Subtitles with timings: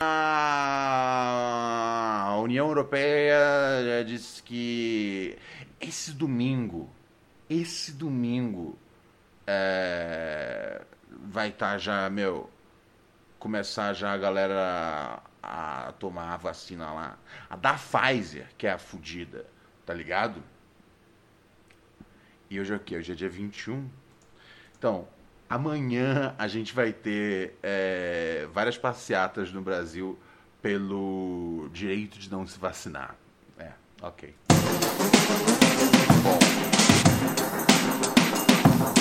[0.00, 1.26] A
[2.40, 5.38] União Europeia disse que
[5.80, 6.90] esse domingo,
[7.48, 8.78] esse domingo,
[9.46, 10.82] é,
[11.24, 12.50] vai estar já, meu,
[13.38, 17.18] começar já a galera a tomar a vacina lá.
[17.50, 19.44] A da Pfizer, que é a fudida,
[19.84, 20.42] tá ligado?
[22.48, 22.96] E hoje é o quê?
[22.96, 23.88] Hoje é dia 21.
[24.78, 25.08] Então,
[25.52, 30.18] amanhã a gente vai ter é, várias passeatas no Brasil
[30.62, 33.14] pelo direito de não se vacinar.
[33.58, 33.68] É,
[34.00, 34.34] ok.
[36.22, 36.38] Bom.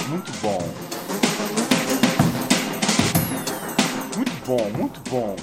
[0.10, 0.60] Muito bom.
[4.18, 5.36] Muito bom, muito bom.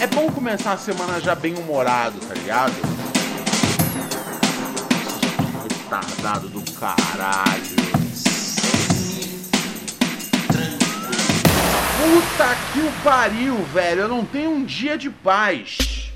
[0.00, 2.93] É bom começar a semana já bem humorado, tá ligado?
[5.94, 7.76] Retardado do caralho.
[11.96, 14.00] Puta que o pariu, velho.
[14.00, 16.12] Eu não tenho um dia de paz.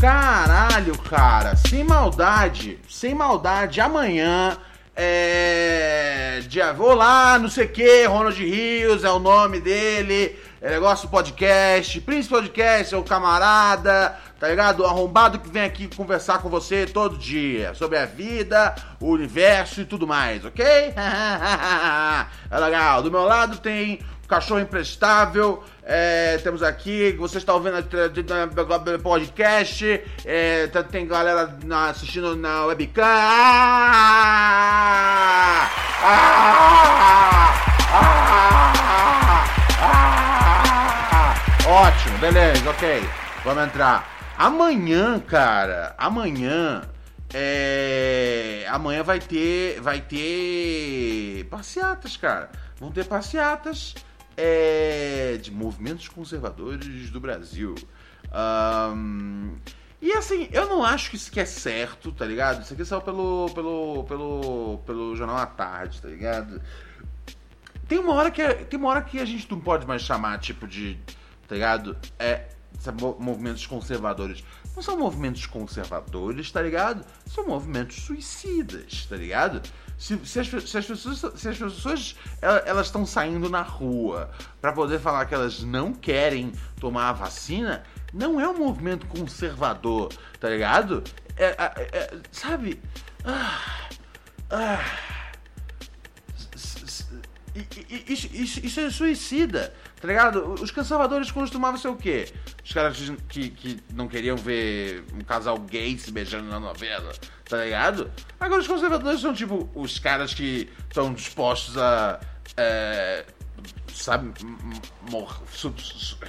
[0.00, 1.56] Caralho, cara.
[1.56, 2.78] Sem maldade.
[2.88, 3.80] Sem maldade.
[3.80, 4.56] Amanhã.
[4.94, 6.40] É.
[6.46, 8.04] Dia, vou lá, não sei o que.
[8.06, 10.38] Ronald Rios é o nome dele.
[10.62, 12.00] É negócio podcast.
[12.00, 14.16] Príncipe Podcast é o camarada.
[14.38, 14.80] Tá ligado?
[14.80, 17.72] O arrombado que vem aqui conversar com você todo dia.
[17.74, 20.64] Sobre a vida, o universo e tudo mais, ok?
[22.50, 23.02] é legal.
[23.02, 25.62] Do meu lado tem cachorro imprestável.
[25.82, 30.02] É, temos aqui, você está ouvindo no podcast.
[30.24, 31.56] É, tá- tem galera
[31.88, 33.04] assistindo na webcam.
[33.06, 34.50] Ah!
[36.02, 37.54] Ah!
[37.92, 38.34] Ah!
[39.80, 41.34] Ah!
[41.66, 43.08] Ótimo, beleza, ok.
[43.44, 44.13] Vamos entrar.
[44.36, 46.82] Amanhã, cara, amanhã.
[47.32, 52.50] É, amanhã vai ter, vai ter passeatas, cara.
[52.78, 53.94] Vão ter passeatas
[54.36, 57.74] é, de movimentos conservadores do Brasil.
[58.32, 59.54] Ahn,
[60.02, 62.62] e assim, eu não acho que isso aqui é certo, tá ligado?
[62.62, 66.60] Isso aqui saiu pelo, pelo, pelo, pelo Jornal à Tarde, tá ligado?
[67.88, 70.38] Tem uma hora que é- tem uma hora que a gente não pode mais chamar
[70.38, 70.98] tipo de,
[71.48, 71.96] tá ligado?
[72.18, 72.48] É
[73.18, 74.44] movimentos conservadores.
[74.74, 77.04] Não são movimentos conservadores, tá ligado?
[77.26, 79.62] São movimentos suicidas, tá ligado?
[79.96, 84.30] Se, se as, se as pessoas se as pessoas ela- elas estão saindo na rua
[84.60, 90.12] pra poder falar que elas não querem tomar a vacina, não é um movimento conservador,
[90.40, 91.02] tá ligado?
[91.36, 92.80] É, é- é- sabe?
[93.24, 93.88] Ah,
[94.50, 94.84] ah,
[98.08, 99.72] Isso, isso, isso é suicida,
[100.04, 100.52] tá ligado?
[100.60, 102.30] Os conservadores costumavam ser o quê?
[102.62, 107.10] Os caras que, que não queriam ver um casal gay se beijando na novela,
[107.48, 108.10] tá ligado?
[108.38, 112.20] Agora os conservadores são tipo os caras que estão dispostos a.
[112.54, 113.24] é,
[113.94, 114.30] sabe,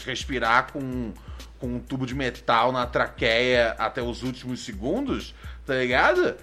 [0.06, 1.12] respirar com,
[1.60, 5.36] com um tubo de metal na traqueia até os últimos segundos,
[5.66, 6.34] tá ligado?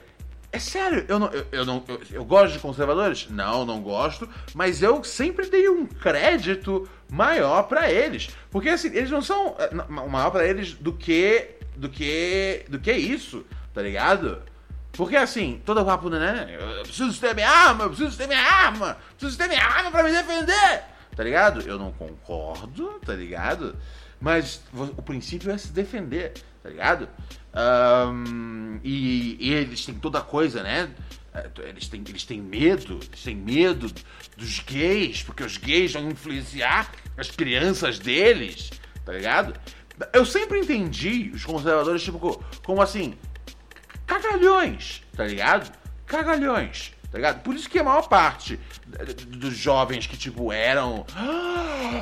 [0.54, 3.26] É sério, eu não, eu, eu não eu, eu gosto de conservadores?
[3.30, 9.10] Não, não gosto, mas eu sempre dei um crédito maior pra eles, porque assim, eles
[9.10, 14.42] não são não, maior pra eles do que do que do que isso, tá ligado?
[14.92, 16.56] Porque assim, todo papo, né?
[16.58, 20.02] Eu preciso ter minha arma, eu preciso ter minha arma, preciso ter minha arma pra
[20.02, 20.84] me defender,
[21.14, 21.60] tá ligado?
[21.60, 23.76] Eu não concordo, tá ligado?
[24.18, 27.10] Mas o princípio é se defender, tá ligado?
[27.52, 30.88] Ahn, e, e eles têm toda coisa, né?
[31.34, 33.90] É, Eles têm, eles têm medo, eles têm medo
[34.36, 38.70] dos gays, porque os gays vão influenciar as crianças deles,
[39.04, 39.54] tá ligado?
[40.12, 43.14] Eu sempre entendi os conservadores, tipo, co- como assim,
[44.06, 45.72] cagalhões, tá ligado?
[46.06, 47.42] Cagalhões, tá ligado?
[47.42, 48.58] Por isso que a maior parte
[49.28, 51.04] dos jovens que, tipo, eram.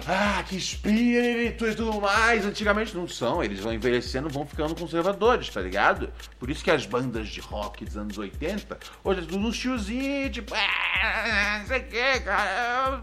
[0.06, 3.42] Ah, que espírito e tudo mais, antigamente não são.
[3.42, 6.12] Eles vão envelhecendo, vão ficando conservadores, tá ligado?
[6.38, 10.30] Por isso que as bandas de rock dos anos 80, hoje é tudo uns tiozinhos,
[10.30, 13.02] tipo, ah, não sei o que, cara.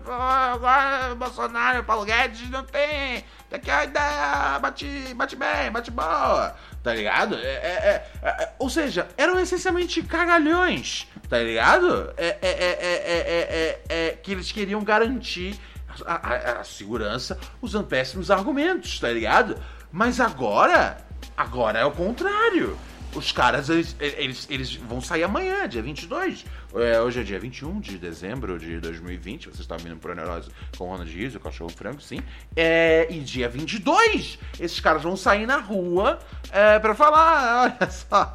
[0.53, 3.25] Agora Bolsonaro Paulo Guedes não tem.
[3.49, 6.55] Daqui a ideia, bate, bate bem, bate boa,
[6.87, 7.35] tá ligado?
[7.35, 12.13] É, é- é- é- ou seja, eram essencialmente cagalhões, tá ligado?
[12.15, 15.59] É, é- é- é- é- é- é- é que eles queriam garantir
[16.05, 19.61] a, a, a segurança usando péssimos argumentos, tá ligado?
[19.91, 20.97] Mas agora,
[21.35, 22.77] agora é o contrário.
[23.17, 26.45] Os caras, eles, eles, eles vão sair amanhã, dia 22.
[26.75, 29.45] É, hoje é dia 21 de dezembro de 2020.
[29.45, 32.19] Vocês estão vindo pro Neurose com Ronald Rios, o Cachorro Frango, sim.
[32.55, 36.19] É, e dia 22, esses caras vão sair na rua
[36.51, 38.31] é, pra falar, olha só.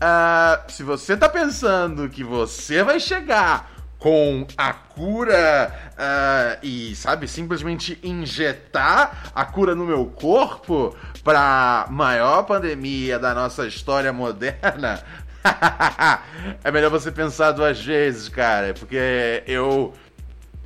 [0.00, 7.26] Ah, se você tá pensando que você vai chegar com a cura uh, e, sabe,
[7.26, 15.02] simplesmente injetar a cura no meu corpo para maior pandemia da nossa história moderna,
[16.62, 19.92] é melhor você pensar duas vezes, cara, porque eu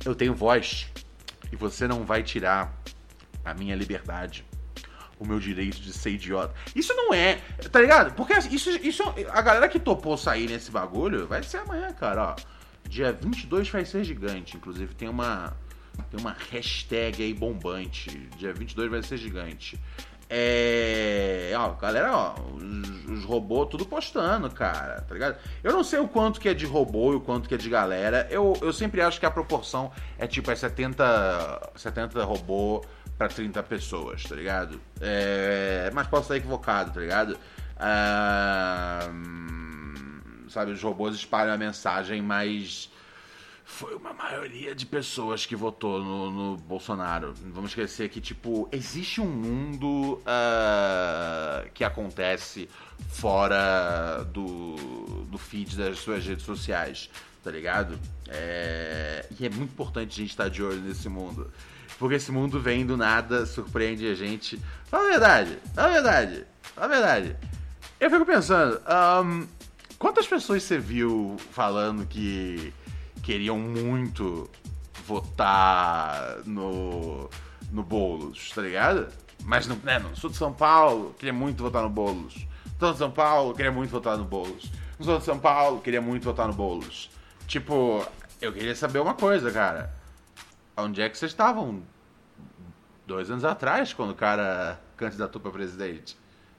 [0.05, 0.87] eu tenho voz
[1.51, 2.73] e você não vai tirar
[3.45, 4.45] a minha liberdade.
[5.19, 6.51] O meu direito de ser idiota.
[6.75, 7.35] Isso não é,
[7.71, 8.11] tá ligado?
[8.15, 12.35] Porque isso, isso a galera que topou sair nesse bagulho vai ser amanhã, cara, ó.
[12.91, 14.57] Dia 22 vai ser gigante.
[14.57, 15.53] Inclusive tem uma
[16.09, 18.09] tem uma hashtag aí bombante.
[18.37, 19.79] Dia 22 vai ser gigante.
[20.29, 21.53] É.
[21.55, 25.37] Ó, galera, ó, os, os, robôs tudo postando, cara, tá ligado?
[25.63, 27.69] Eu não sei o quanto que é de robô e o quanto que é de
[27.69, 28.27] galera.
[28.29, 32.83] Eu, eu sempre acho que a proporção é tipo é 70, 70 robô
[33.17, 34.81] para 30 pessoas, tá ligado?
[34.99, 37.37] É, mas posso estar equivocado, tá ligado?
[37.77, 39.09] Ah,
[40.51, 42.89] sabe, os robôs espalham a mensagem, mas
[43.71, 47.33] foi uma maioria de pessoas que votou no, no Bolsonaro.
[47.53, 52.69] Vamos esquecer que, tipo, existe um mundo uh, que acontece
[53.07, 54.75] fora do,
[55.25, 57.09] do feed das suas redes sociais,
[57.43, 57.97] tá ligado?
[58.27, 61.51] É, e é muito importante a gente estar de olho nesse mundo.
[61.97, 64.59] Porque esse mundo vem do nada, surpreende a gente.
[64.85, 67.35] Fala a verdade, fala a verdade, fala a verdade.
[67.99, 68.81] Eu fico pensando,
[69.23, 69.47] um,
[70.01, 72.73] quantas pessoas você viu falando que
[73.21, 74.49] queriam muito
[75.05, 77.29] votar no,
[77.71, 79.07] no Boulos, tá ligado?
[79.43, 82.47] Mas no, né, no sul de São Paulo, queria muito votar no Boulos.
[82.79, 84.71] Sul de São Paulo, queria muito votar no Boulos.
[84.97, 87.11] No sul de São Paulo, queria muito votar no Boulos.
[87.45, 88.03] Tipo,
[88.41, 89.93] eu queria saber uma coisa, cara.
[90.75, 91.83] Onde é que vocês estavam
[93.05, 96.17] dois anos atrás, quando o cara candidatou para presidente?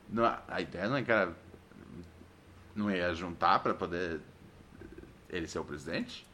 [0.09, 1.33] Não, a ideia não é que era,
[2.75, 4.21] não ia juntar para poder
[5.31, 6.27] ele ser o presidente?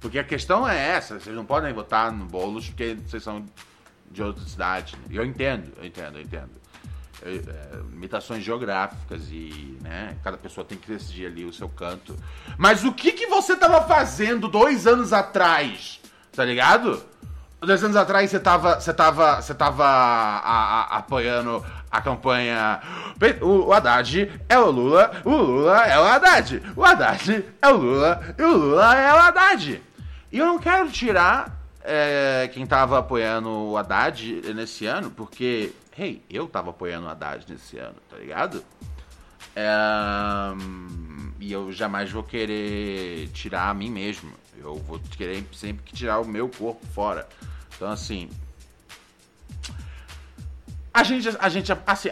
[0.00, 3.44] Porque a questão é essa, vocês não podem votar no Boulos porque vocês são
[4.10, 4.96] de outra cidade.
[5.10, 6.50] Eu entendo, eu entendo, eu entendo.
[7.22, 12.16] É, é, limitações geográficas e, né, cada pessoa tem que decidir ali o seu canto.
[12.56, 16.00] Mas o que que você tava fazendo dois anos atrás?
[16.32, 17.04] Tá ligado?
[17.60, 22.80] Dois anos atrás você tava, você tava, você tava a, a, apoiando a campanha.
[23.42, 26.62] O, o Haddad é o Lula, o Lula é o Haddad.
[26.74, 29.82] O Haddad é o Lula e o Lula é o Haddad.
[30.32, 36.24] E eu não quero tirar é, quem tava apoiando o Haddad nesse ano, porque, hey,
[36.30, 38.64] eu tava apoiando o Haddad nesse ano, tá ligado?
[39.54, 39.68] É,
[41.40, 44.32] e eu jamais vou querer tirar a mim mesmo.
[44.58, 47.28] Eu vou querer sempre que tirar o meu corpo fora.
[47.74, 48.28] Então, assim.
[50.92, 52.08] A gente, a gente, assim,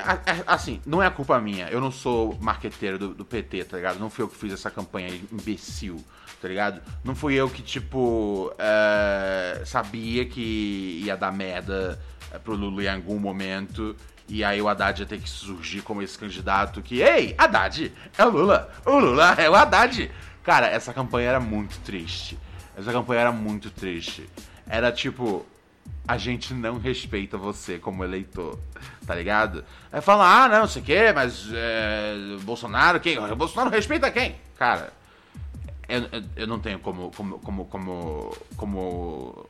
[0.47, 1.69] assim, não é culpa minha.
[1.69, 3.99] Eu não sou marqueteiro do, do PT, tá ligado?
[3.99, 6.03] Não fui eu que fiz essa campanha imbecil
[6.41, 6.81] tá ligado?
[7.05, 12.01] Não fui eu que, tipo, uh, sabia que ia dar merda
[12.33, 13.97] eh, pro Lula em algum momento.
[14.29, 18.25] E aí o Haddad ia ter que surgir como esse candidato que, ei, Haddad, é
[18.25, 20.11] o Lula, o Lula é o Haddad.
[20.43, 22.39] Cara, essa campanha era muito triste.
[22.77, 24.29] Essa campanha era muito triste.
[24.67, 25.47] Era tipo,
[26.07, 28.59] a gente não respeita você como eleitor,
[29.07, 29.65] tá ligado?
[29.91, 33.19] É falar, ah, não, sei o quê, mas é, Bolsonaro, quem?
[33.35, 34.37] Bolsonaro respeita quem?
[34.57, 34.93] Cara,
[35.89, 36.03] eu,
[36.37, 39.47] eu não tenho como, como, como, como, como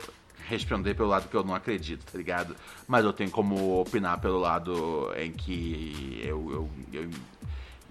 [0.48, 2.56] responder pelo lado que eu não acredito, tá ligado?
[2.86, 7.10] Mas eu tenho como opinar pelo lado em que eu, eu, eu,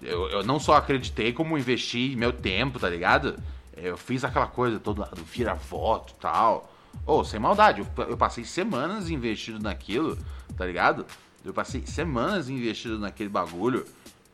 [0.02, 3.36] eu, eu não só acreditei, como investi meu tempo, tá ligado?
[3.76, 6.72] Eu fiz aquela coisa toda do vira-voto e tal.
[7.06, 10.18] Ô, oh, sem maldade, eu, eu passei semanas investido naquilo,
[10.56, 11.06] tá ligado?
[11.44, 13.86] Eu passei semanas investido naquele bagulho.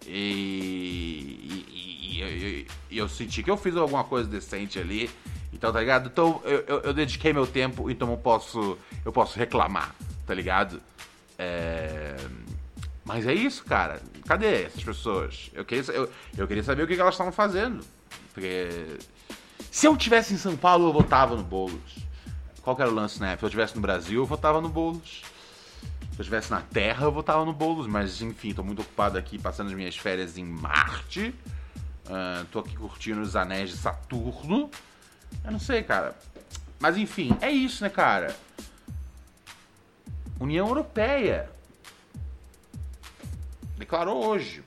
[0.06, 5.10] E, e, e, e, eu senti que eu fiz alguma coisa decente ali.
[5.54, 6.08] Então, tá ligado?
[6.08, 9.94] Então eu, eu, eu, dediquei meu tempo, então eu posso, eu posso reclamar,
[10.26, 10.82] tá ligado?
[11.38, 12.16] É...
[13.04, 14.00] Mas é isso, cara.
[14.26, 15.50] Cadê essas pessoas?
[15.54, 17.84] Eu queria, eu, eu queria saber o que elas estavam fazendo.
[18.32, 18.98] Porque
[19.70, 21.98] se eu tivesse em São Paulo, eu votava no Boulos.
[22.62, 23.36] Qual era o lance, né?
[23.36, 25.22] Se eu estivesse no Brasil, eu votava no Boulos.
[26.14, 29.38] Se eu estivesse na Terra, eu votava no Boulos, mas enfim, tô muito ocupado aqui
[29.38, 31.34] passando as minhas férias em Marte.
[32.06, 34.70] Uh, tô aqui curtindo os anéis de Saturno.
[35.42, 36.14] Eu não sei, cara.
[36.78, 38.36] Mas enfim, é isso, né, cara?
[40.38, 41.48] União Europeia
[43.78, 44.62] declarou hoje.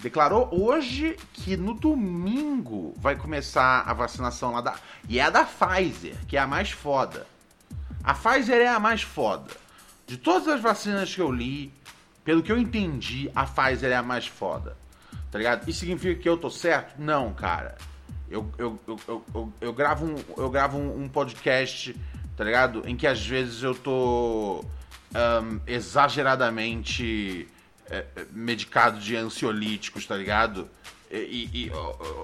[0.00, 4.76] Declarou hoje que no domingo vai começar a vacinação lá da.
[5.08, 7.26] E é a da Pfizer, que é a mais foda.
[8.02, 9.50] A Pfizer é a mais foda.
[10.06, 11.72] De todas as vacinas que eu li,
[12.22, 14.76] pelo que eu entendi, a Pfizer é a mais foda.
[15.30, 15.68] Tá ligado?
[15.68, 17.00] Isso significa que eu tô certo?
[17.00, 17.76] Não, cara.
[18.30, 18.98] Eu, eu, eu,
[19.34, 21.94] eu, eu, gravo, um, eu gravo um podcast,
[22.36, 22.82] tá ligado?
[22.86, 24.64] Em que às vezes eu tô
[25.14, 27.48] um, exageradamente
[27.88, 30.68] é, medicado de ansiolíticos, tá ligado?
[31.10, 31.70] E,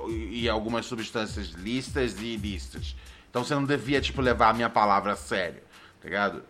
[0.09, 2.97] e, e, algumas substâncias listas e ilícitas.
[3.29, 5.63] Então você não devia, tipo, levar a minha palavra a sério,
[6.01, 6.43] tá ligado?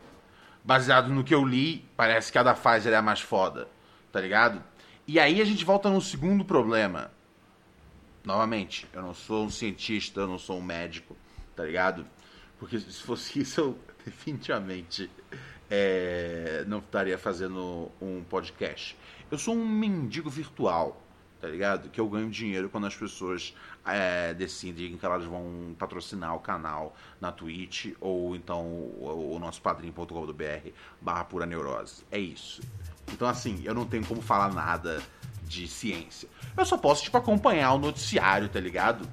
[0.64, 3.68] Baseado no que eu li, parece que a da Pfizer é a mais foda,
[4.10, 4.62] tá ligado?
[5.06, 7.10] E aí a gente volta no segundo problema.
[8.24, 11.16] Novamente, eu não sou um cientista, eu não sou um médico,
[11.56, 12.06] tá ligado?
[12.58, 15.10] Porque se fosse isso, eu definitivamente
[15.70, 18.96] é, não estaria fazendo um podcast.
[19.30, 21.00] Eu sou um mendigo virtual,
[21.40, 21.88] tá ligado?
[21.88, 23.54] Que eu ganho dinheiro quando as pessoas
[23.86, 29.62] é, decidem que elas vão patrocinar o canal na Twitch ou então o, o nosso
[29.62, 32.04] padrinho.com.br barra pura neurose.
[32.10, 32.60] É isso.
[33.12, 35.02] Então assim, eu não tenho como falar nada
[35.50, 36.28] de ciência.
[36.56, 39.06] Eu só posso, tipo, acompanhar o noticiário, tá ligado?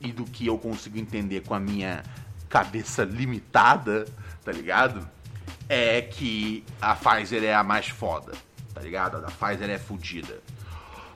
[0.00, 2.02] E do que eu consigo entender com a minha
[2.48, 4.04] cabeça limitada,
[4.44, 5.08] tá ligado?
[5.68, 8.32] é que a Pfizer é a mais foda,
[8.72, 9.16] tá ligado?
[9.16, 10.40] A Pfizer é fodida.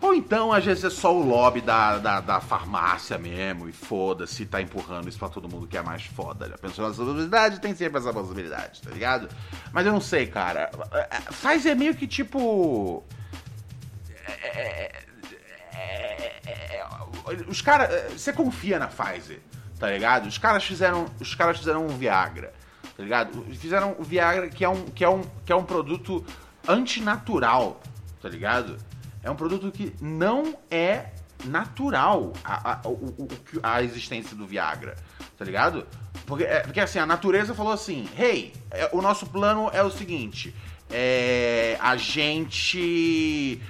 [0.00, 4.46] Ou então, às vezes, é só o lobby da, da, da farmácia mesmo, e foda-se,
[4.46, 6.48] tá empurrando isso pra todo mundo que é mais foda.
[6.48, 7.60] Já pensou nessa possibilidade?
[7.60, 9.28] Tem sempre essa possibilidade, tá ligado?
[9.72, 10.70] Mas eu não sei, cara.
[11.30, 13.02] Pfizer é meio que tipo.
[14.28, 14.92] É,
[15.74, 16.86] é, é,
[17.46, 18.12] os caras.
[18.12, 19.40] Você confia na Pfizer,
[19.78, 20.26] tá ligado?
[20.26, 21.06] Os caras fizeram.
[21.20, 22.52] Os caras fizeram um Viagra
[22.98, 23.44] tá ligado?
[23.54, 26.24] Fizeram o Viagra, que é um, que é um, que é um produto
[26.66, 27.80] antinatural,
[28.20, 28.76] tá ligado?
[29.22, 31.10] É um produto que não é
[31.44, 32.80] natural a, a,
[33.62, 34.96] a, a existência do Viagra,
[35.36, 35.86] tá ligado?
[36.26, 39.90] Porque, é, porque assim, a natureza falou assim: hey, é, o nosso plano é o
[39.92, 40.52] seguinte,
[40.90, 43.62] é, a gente.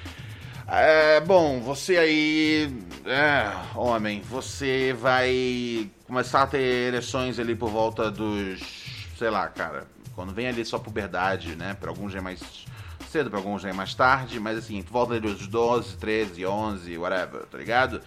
[0.70, 8.10] É, bom, você aí, é, homem, você vai começar a ter ereções ali por volta
[8.10, 8.60] dos
[9.16, 11.74] sei lá, cara, quando vem ali só puberdade, né?
[11.74, 12.40] Para alguns já é mais
[13.10, 16.98] cedo, para alguns já é mais tarde, mas assim, volta ali dos 12, 13, 11,
[16.98, 18.02] whatever, tá ligado?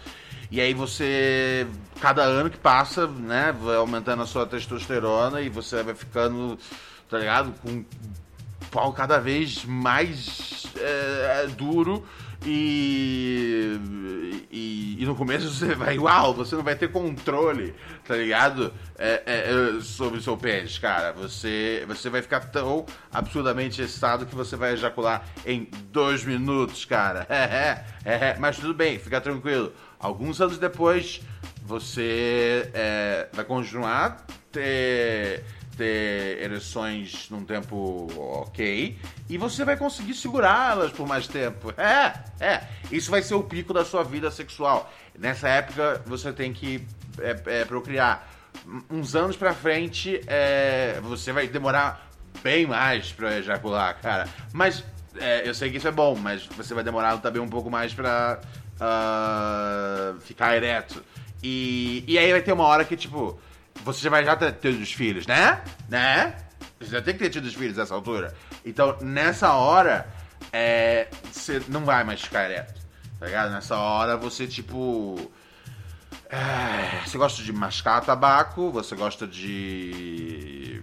[0.48, 1.66] E aí você,
[2.00, 6.56] cada ano que passa, né, vai aumentando a sua testosterona e você vai ficando,
[7.10, 7.52] tá ligado?
[7.60, 7.84] Com
[8.70, 12.06] pau cada vez mais é, duro
[12.44, 13.78] e,
[14.50, 18.72] e, e, no começo você vai, uau, você não vai ter controle, tá ligado?
[18.98, 21.12] É, é, é, sobre o seu pênis, cara.
[21.12, 27.26] Você, você vai ficar tão absurdamente excitado que você vai ejacular em dois minutos, cara.
[27.42, 29.72] É, é, é, mas tudo bem, fica tranquilo.
[29.98, 31.20] Alguns anos depois,
[31.64, 35.44] você é, vai continuar ter
[35.82, 38.96] ter ereções num tempo ok
[39.28, 41.72] e você vai conseguir segurá-las por mais tempo.
[41.82, 42.62] É, é.
[42.90, 44.92] Isso vai ser o pico da sua vida sexual.
[45.18, 46.86] Nessa época você tem que
[47.18, 48.28] é, é, procriar.
[48.88, 52.08] Uns anos pra frente é, você vai demorar
[52.42, 54.28] bem mais pra ejacular, cara.
[54.52, 54.84] Mas
[55.16, 57.92] é, eu sei que isso é bom, mas você vai demorar também um pouco mais
[57.92, 58.40] pra
[58.76, 61.02] uh, ficar ereto.
[61.42, 63.38] E, e aí vai ter uma hora que, tipo,
[63.84, 65.62] você já vai já ter tido os filhos, né?
[65.88, 66.36] Né?
[66.78, 68.34] Você já tem que ter tido os filhos nessa altura.
[68.64, 70.06] Então, nessa hora,
[70.52, 72.80] é, você não vai mais ficar ereto.
[73.18, 73.52] Tá ligado?
[73.52, 75.30] Nessa hora você, tipo.
[76.28, 80.82] É, você gosta de mascar tabaco, você gosta de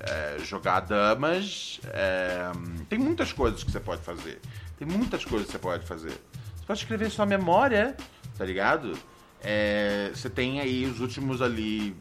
[0.00, 1.80] é, jogar damas.
[1.86, 2.50] É,
[2.88, 4.40] tem muitas coisas que você pode fazer.
[4.78, 6.20] Tem muitas coisas que você pode fazer.
[6.56, 7.96] Você pode escrever sua memória,
[8.36, 8.98] tá ligado?
[9.40, 11.94] É, você tem aí os últimos ali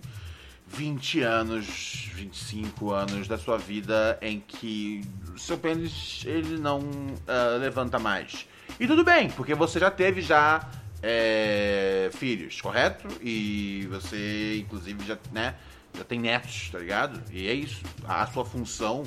[0.68, 5.02] 20 anos, 25 anos da sua vida em que
[5.38, 8.48] seu pênis ele não uh, levanta mais.
[8.80, 10.70] E tudo bem, porque você já teve já
[11.02, 13.08] é, filhos, correto?
[13.22, 15.56] E você, inclusive, já, né,
[15.96, 17.22] já tem netos, tá ligado?
[17.32, 17.84] E é isso.
[18.08, 19.04] A sua função,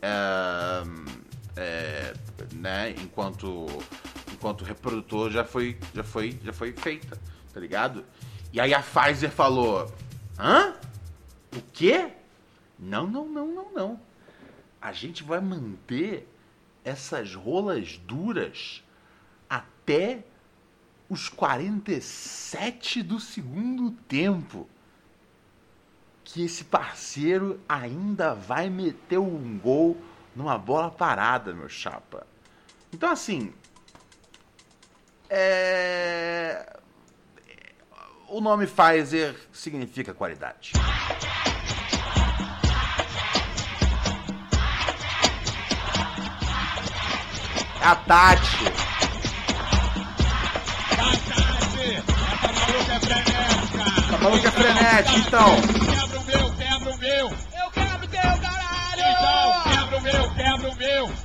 [0.00, 0.82] é,
[1.56, 2.14] é,
[2.54, 3.66] né, enquanto,
[4.32, 7.18] enquanto reprodutor já foi, já, foi, já foi feita,
[7.52, 8.04] tá ligado?
[8.52, 9.92] E aí a Pfizer falou:
[10.38, 10.74] hã?
[11.56, 12.12] O quê?
[12.78, 14.00] Não, não, não, não, não.
[14.80, 16.28] A gente vai manter
[16.84, 18.82] essas rolas duras
[19.48, 20.24] até
[21.08, 24.68] os 47 do segundo tempo.
[26.24, 29.96] que esse parceiro ainda vai meter um gol
[30.34, 32.26] numa bola parada, meu chapa.
[32.92, 33.52] Então, assim.
[35.28, 36.80] É...
[38.28, 40.72] O nome Pfizer significa qualidade.
[47.80, 48.64] É a Tati.
[54.10, 55.60] Tá falando que é frenética, então.
[55.60, 57.26] Quebra o meu, quebra o meu.
[57.28, 59.00] Eu quebro teu caralho!
[59.00, 61.23] Então, quebra o meu, quebra o meu.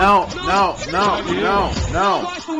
[0.00, 0.26] Meu.
[0.26, 2.26] Não, não, não, não, não.
[2.26, 2.59] Texting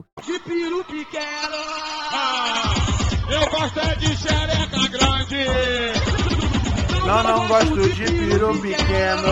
[0.25, 1.57] De piro pequeno!
[2.11, 2.73] Ah,
[3.29, 5.45] eu gosto é de xereca grande.
[7.05, 9.27] Não, não gosto de piro pequeno.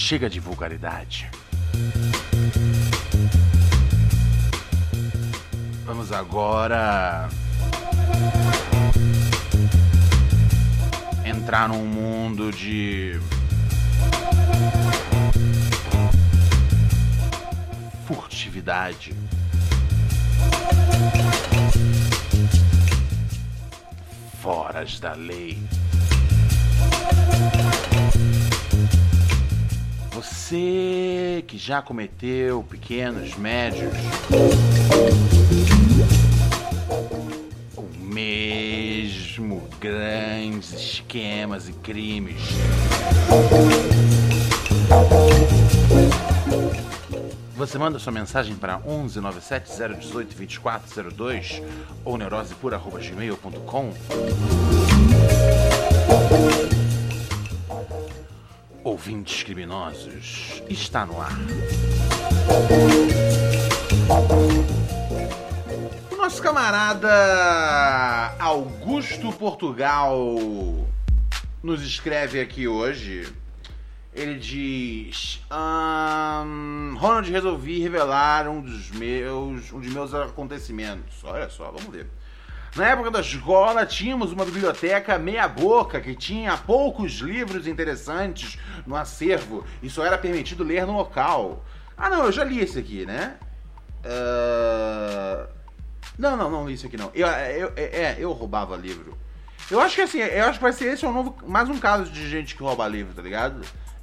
[0.09, 1.29] Chega de vulgaridade.
[5.85, 7.29] Vamos agora
[11.23, 13.19] entrar num mundo de
[18.07, 19.13] furtividade.
[24.41, 25.61] Foras da lei.
[30.49, 33.93] Você que já cometeu pequenos, médios
[37.77, 42.41] ou mesmo grandes esquemas e crimes.
[47.55, 51.61] Você manda sua mensagem para 11 97 018 2402
[52.03, 53.93] ou neurosepura.gmail.com
[58.99, 61.31] Ouvintes criminosos, está no ar.
[66.11, 70.35] O nosso camarada Augusto Portugal
[71.63, 73.33] nos escreve aqui hoje.
[74.13, 81.23] Ele diz: "Ahn, Ronald, resolvi revelar um dos meus, um dos meus acontecimentos.
[81.23, 82.09] Olha só, vamos ver.
[82.75, 89.65] Na época da escola, tínhamos uma biblioteca meia-boca que tinha poucos livros interessantes no acervo
[89.81, 91.65] e só era permitido ler no local.
[91.97, 93.35] Ah, não, eu já li esse aqui, né?
[94.05, 95.47] Ah,
[96.17, 97.11] Não, não, não li isso aqui não.
[97.13, 99.17] Eu, eu, é, eu roubava livro.
[99.69, 102.11] Eu acho que assim, eu acho que vai ser esse um novo, mais um caso
[102.11, 103.61] de gente que rouba livro, tá ligado?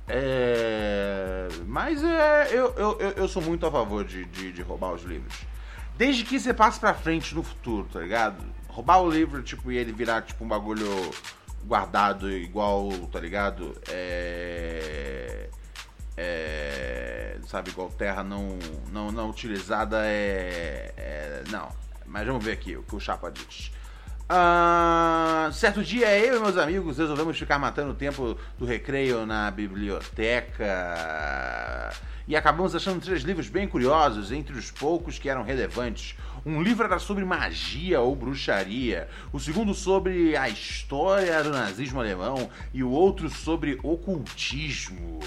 [0.08, 4.92] É, mas é, eu, eu, eu, eu sou muito a favor de, de, de roubar
[4.92, 5.34] os livros.
[5.96, 8.36] Desde que você passe pra frente no futuro, tá ligado?
[8.76, 10.86] Roubar o livro, tipo, e ele virar, tipo, um bagulho
[11.64, 13.74] guardado igual, tá ligado?
[13.88, 15.48] É...
[16.14, 18.58] é, sabe, igual terra não,
[18.92, 21.70] não, não utilizada é, é- Não,
[22.04, 23.72] mas vamos ver aqui o que o Chapa diz.
[24.28, 29.48] Ah, certo dia, eu e meus amigos resolvemos ficar matando o tempo do recreio na
[29.52, 30.64] biblioteca.
[32.26, 36.16] E acabamos achando três livros bem curiosos, entre os poucos que eram relevantes.
[36.44, 42.50] Um livro era sobre magia ou bruxaria, o segundo sobre a história do nazismo alemão
[42.74, 45.20] e o outro sobre ocultismo.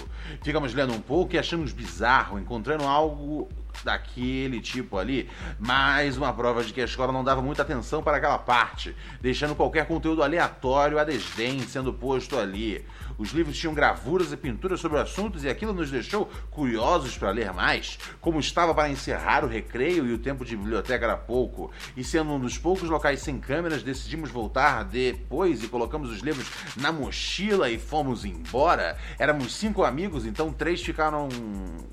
[0.43, 3.47] Ficamos lendo um pouco e achamos bizarro, encontrando algo
[3.84, 8.17] daquele tipo ali, mais uma prova de que a escola não dava muita atenção para
[8.17, 12.86] aquela parte, deixando qualquer conteúdo aleatório a desdém sendo posto ali.
[13.19, 17.51] Os livros tinham gravuras e pinturas sobre assuntos e aquilo nos deixou curiosos para ler
[17.51, 17.99] mais.
[18.21, 22.32] Como estava para encerrar o recreio e o tempo de biblioteca era pouco, e sendo
[22.32, 27.69] um dos poucos locais sem câmeras, decidimos voltar depois e colocamos os livros na mochila
[27.69, 28.97] e fomos embora.
[29.19, 31.27] Éramos cinco amigos, então três ficaram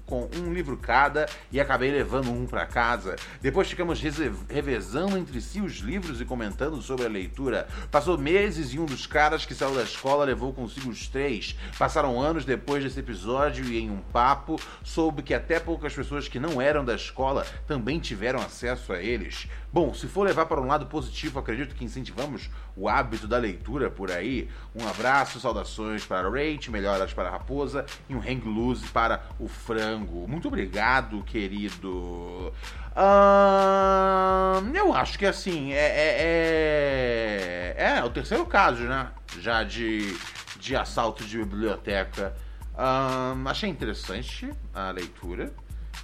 [0.06, 3.16] com um livro cada e acabei levando um para casa.
[3.42, 4.00] Depois ficamos
[4.48, 7.66] revezando entre si os livros e comentando sobre a leitura.
[7.90, 11.56] Passou meses e um dos caras que saiu da escola levou consigo os três.
[11.78, 16.38] Passaram anos depois desse episódio e em um papo soube que até poucas pessoas que
[16.38, 19.48] não eram da escola também tiveram acesso a eles.
[19.72, 23.90] Bom, se for levar para um lado positivo, acredito que incentivamos o hábito da leitura
[23.90, 24.48] por aí.
[24.74, 29.48] Um abraço, saudações para Rach, melhoras para a Raposa e um hang loose para o
[29.48, 30.28] frango.
[30.28, 32.52] Muito obrigado, querido.
[32.94, 39.08] Ahn, eu acho que assim, é, é, é, é o terceiro caso, né?
[39.38, 40.16] Já de,
[40.60, 42.34] de assalto de biblioteca.
[42.76, 45.52] Ahn, achei interessante a leitura.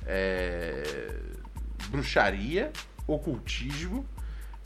[0.06, 1.12] É,
[1.88, 2.72] bruxaria,
[3.06, 4.06] ocultismo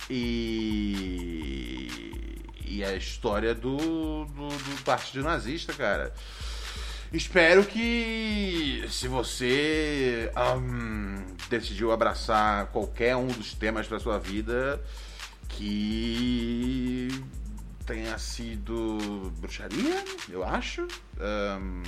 [0.09, 1.89] e,
[2.65, 6.13] e a história do, do, do Partido Nazista, cara.
[7.13, 14.81] Espero que se você ahn, decidiu abraçar qualquer um dos temas da sua vida,
[15.49, 17.09] que
[17.87, 20.87] tenha sido bruxaria, eu acho.
[21.21, 21.83] Ahn,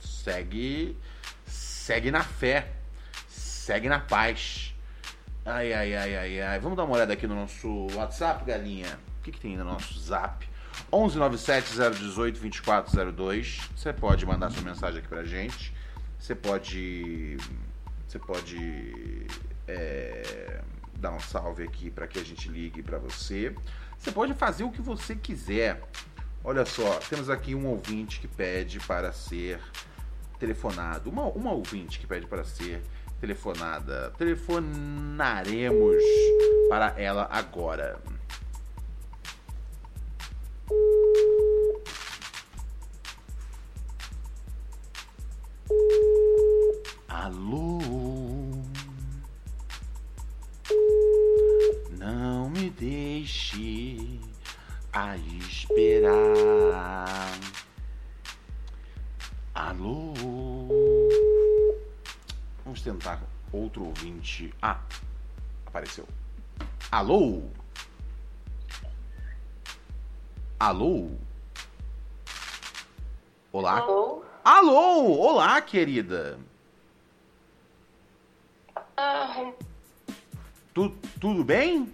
[0.00, 0.96] segue,
[1.46, 2.72] segue na fé,
[3.28, 4.74] segue na paz.
[5.44, 6.58] Ai, ai, ai, ai, ai.
[6.58, 8.98] Vamos dar uma olhada aqui no nosso WhatsApp, galinha.
[9.18, 10.48] O que, que tem no nosso zap?
[10.90, 13.68] 11970182402.
[13.76, 15.74] Você pode mandar sua mensagem aqui pra gente.
[16.18, 17.36] Você pode.
[18.08, 19.26] Você pode.
[19.68, 20.62] é,
[20.96, 23.54] dar um salve aqui para que a gente ligue para você.
[24.00, 25.82] Você pode fazer o que você quiser.
[26.42, 29.60] Olha só, temos aqui um ouvinte que pede para ser
[30.38, 31.10] telefonado.
[31.10, 32.82] Uma, uma ouvinte que pede para ser
[33.20, 34.10] telefonada.
[34.16, 36.02] Telefonaremos
[36.70, 38.00] para ela agora.
[47.06, 47.78] Alô?
[51.98, 52.39] Não
[52.70, 54.20] deixe
[54.92, 56.58] a esperar.
[59.54, 60.14] Alô?
[62.64, 63.20] Vamos tentar
[63.52, 64.54] outro ouvinte.
[64.62, 64.80] Ah,
[65.66, 66.06] apareceu.
[66.90, 67.42] Alô?
[70.58, 71.10] Alô?
[73.52, 73.78] Olá?
[73.78, 74.24] Alô?
[74.44, 75.18] Alô?
[75.18, 76.38] Olá, querida.
[78.96, 79.52] Ah.
[80.72, 81.92] Tu, tudo bem?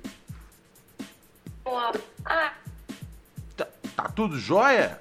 [2.25, 2.53] Ah,
[3.57, 5.01] Tá, tá tudo jóia?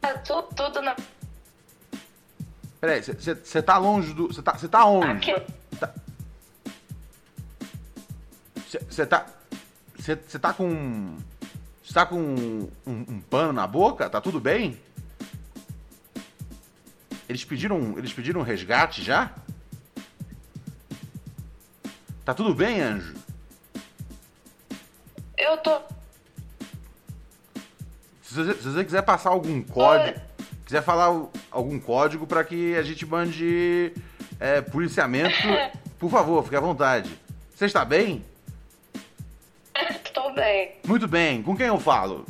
[0.00, 0.96] tá tu, tudo na.
[2.80, 4.28] Peraí, você tá longe do.
[4.28, 5.30] Você tá, cê tá onde?
[5.30, 5.46] Aqui.
[8.88, 9.26] Você tá.
[9.96, 11.16] Você tá com.
[11.82, 14.08] Você tá com um, um pano na boca?
[14.08, 14.80] Tá tudo bem?
[17.28, 17.98] Eles pediram.
[17.98, 19.30] Eles pediram um resgate já?
[22.24, 23.19] Tá tudo bem, anjo?
[25.50, 25.80] Eu tô.
[28.22, 30.20] Se você, se você quiser passar algum código,
[30.64, 33.92] quiser falar algum código para que a gente mande
[34.38, 35.34] é, policiamento,
[35.98, 37.10] por favor, fique à vontade.
[37.52, 38.24] Você está bem?
[40.14, 40.76] Tô bem.
[40.86, 41.42] Muito bem.
[41.42, 42.24] Com quem eu falo?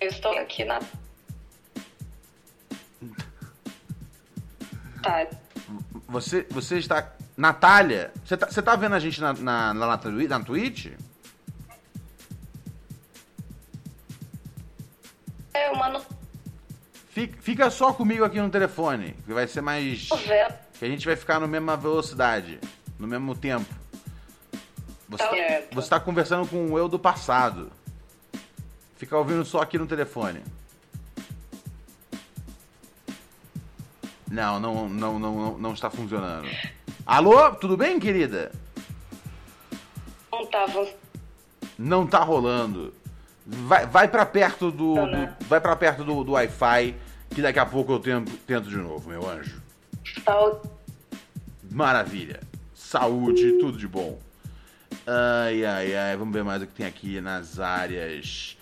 [0.00, 0.80] Eu estou aqui na.
[5.02, 5.26] Tá.
[6.08, 7.12] Você, você está.
[7.36, 10.88] Natália, você tá, tá vendo a gente na, na, na, na, Twi- na Twitch?
[15.54, 16.00] É, mano.
[17.10, 20.08] Fica, fica só comigo aqui no telefone, que vai ser mais.
[20.78, 22.58] Que a gente vai ficar na mesma velocidade,
[22.98, 23.66] no mesmo tempo.
[25.08, 27.70] Você Tá tá, você tá conversando com o eu do passado.
[28.96, 30.42] Fica ouvindo só aqui no telefone.
[34.30, 36.48] Não, não, não, não, não, não está funcionando.
[37.06, 38.52] Alô, tudo bem, querida?
[40.30, 40.86] Não tava.
[41.78, 42.94] Não tá rolando.
[43.46, 46.94] Vai, vai para perto do, do- vai para perto do, do Wi-Fi
[47.30, 49.60] que daqui a pouco eu tento, tento de novo, meu anjo.
[50.24, 50.52] Tá.
[51.70, 52.40] Maravilha.
[52.74, 54.18] Saúde, tudo de bom.
[55.06, 56.16] Ai, ai, ai.
[56.16, 58.56] Vamos ver mais o que tem aqui nas áreas.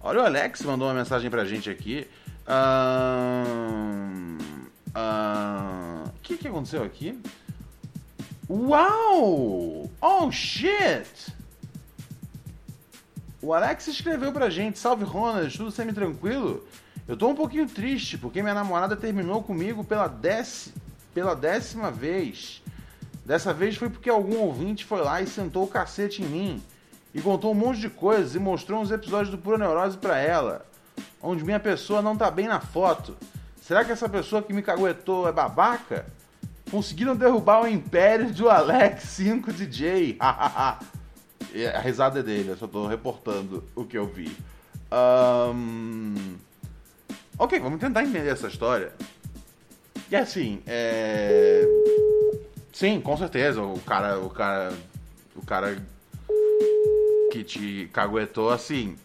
[0.00, 2.06] Olha, o Alex mandou uma mensagem pra gente aqui.
[2.46, 4.36] Ahn,
[4.94, 7.18] ahn, O que, que aconteceu aqui?
[8.48, 9.90] Uau!
[10.00, 11.34] Oh, shit!
[13.42, 16.64] O Alex escreveu pra gente, salve Ronald, tudo semi-tranquilo?
[17.08, 20.08] Eu tô um pouquinho triste, porque minha namorada terminou comigo pela,
[21.12, 22.62] pela décima vez.
[23.24, 26.62] Dessa vez foi porque algum ouvinte foi lá e sentou o cacete em mim.
[27.12, 30.64] E contou um monte de coisas e mostrou uns episódios do Pura Neurose pra ela.
[31.20, 33.16] Onde minha pessoa não tá bem na foto.
[33.60, 36.06] Será que essa pessoa que me caguetou é babaca?
[36.70, 40.16] Conseguiram derrubar o império do Alex 5 DJ.
[40.20, 40.78] A
[41.80, 44.36] risada é dele, eu só tô reportando o que eu vi.
[44.90, 46.36] Ahn,
[47.38, 48.92] Ok, vamos tentar entender essa história.
[50.10, 51.64] E assim, é.
[52.72, 53.62] Sim, com certeza.
[53.62, 54.18] O cara.
[54.18, 54.72] O cara.
[55.34, 55.76] O cara
[57.30, 58.96] que te caguetou assim.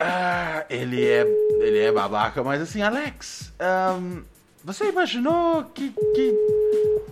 [0.00, 1.26] ah, ele é.
[1.60, 3.52] Ele é babaca, mas assim, Alex.
[3.58, 4.22] ahn,
[4.64, 5.90] você imaginou que.
[6.14, 7.04] que.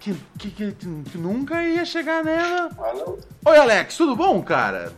[0.00, 0.72] Que, que, que-
[1.10, 2.70] que nunca ia chegar nela?
[2.78, 3.18] Alô?
[3.44, 4.92] Oi, Alex, tudo bom, cara?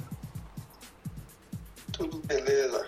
[1.90, 2.87] Tudo beleza.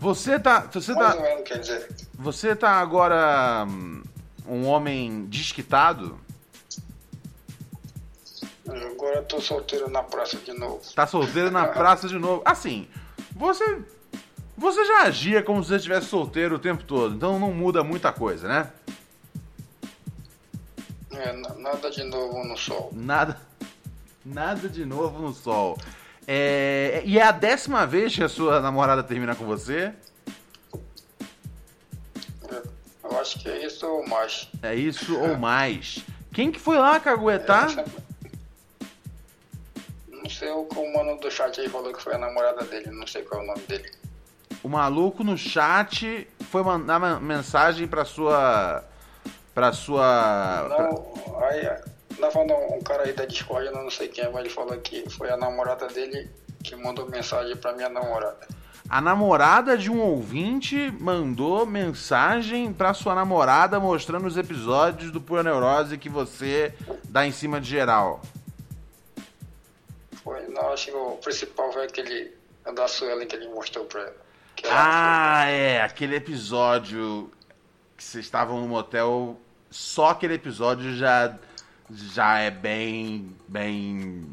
[0.00, 0.60] Você tá.
[0.72, 1.16] Você Mais tá.
[1.16, 1.88] ou menos, quer dizer.
[2.14, 4.02] Você tá agora hum,
[4.46, 6.18] um homem desquitado?
[8.68, 10.80] Agora eu tô solteiro na praça de novo.
[10.94, 12.42] Tá solteiro na praça de novo.
[12.44, 12.88] Assim,
[13.36, 13.80] você.
[14.62, 18.12] Você já agia como se você estivesse solteiro o tempo todo, então não muda muita
[18.12, 18.70] coisa, né?
[21.10, 22.90] É, na- nada de novo no sol.
[22.92, 23.36] Nada.
[24.24, 25.76] Nada de novo no sol.
[26.28, 29.92] É, e é a décima vez que a sua namorada termina com você?
[32.48, 32.62] É,
[33.02, 34.48] Eu acho que é isso ou mais.
[34.62, 36.04] É isso ou mais?
[36.32, 37.66] Quem que foi lá caguetar?
[40.08, 42.92] Não sei o que o mano do chat aí falou que foi a namorada dele,
[42.92, 43.90] não sei qual é o nome dele.
[44.62, 48.84] O maluco no chat foi mandar mensagem pra sua.
[49.54, 50.66] pra sua.
[50.68, 51.80] pra- Não, aí,
[52.18, 54.76] não falando um cara aí da Discord, eu não sei quem é, mas ele falou
[54.78, 56.30] que foi a namorada dele
[56.62, 58.46] que mandou mensagem pra minha namorada.
[58.88, 65.42] A namorada de um ouvinte mandou mensagem pra sua namorada mostrando os episódios do Pura
[65.42, 66.74] Neurose que você
[67.08, 68.20] dá em cima de geral.
[70.22, 72.32] Foi, não, acho que o principal foi aquele
[72.74, 74.21] da Suelen que ele mostrou pra ela.
[74.70, 77.30] Ah, é, aquele episódio
[77.96, 79.38] que vocês estavam no motel,
[79.70, 81.36] só aquele episódio já
[81.90, 84.26] já é bem bem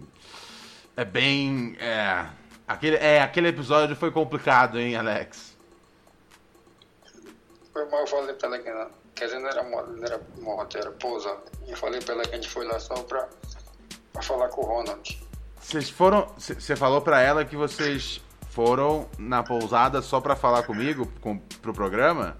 [0.96, 2.26] é bem é
[2.68, 5.58] aquele é aquele episódio foi complicado, hein, Alex.
[7.74, 8.90] Foi mal, eu falei pra ela que não.
[9.16, 11.38] Quer dizer, não era moda, não era moda, era pousa.
[11.68, 13.28] E eu falei pra ela que a gente foi lá só pra,
[14.14, 15.20] pra falar com o Ronald.
[15.60, 16.28] Vocês foram.
[16.38, 21.74] Você falou pra ela que vocês foram na pousada só pra falar comigo com, pro
[21.74, 22.38] programa?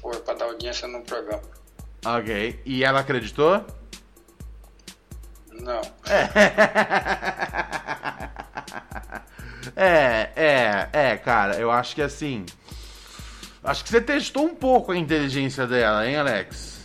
[0.00, 1.42] Foi pra dar audiência no programa.
[2.04, 2.60] Ok.
[2.64, 3.64] E ela acreditou?
[5.52, 5.80] Não.
[9.74, 12.46] É, é, é, cara, eu acho que assim.
[13.62, 16.75] Acho que você testou um pouco a inteligência dela, hein, Alex?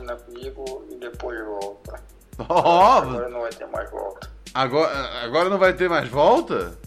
[0.00, 2.02] Termina comigo e depois volta.
[2.48, 4.30] Ó, Agora não vai ter mais volta.
[4.54, 6.78] agora, agora não vai ter mais volta?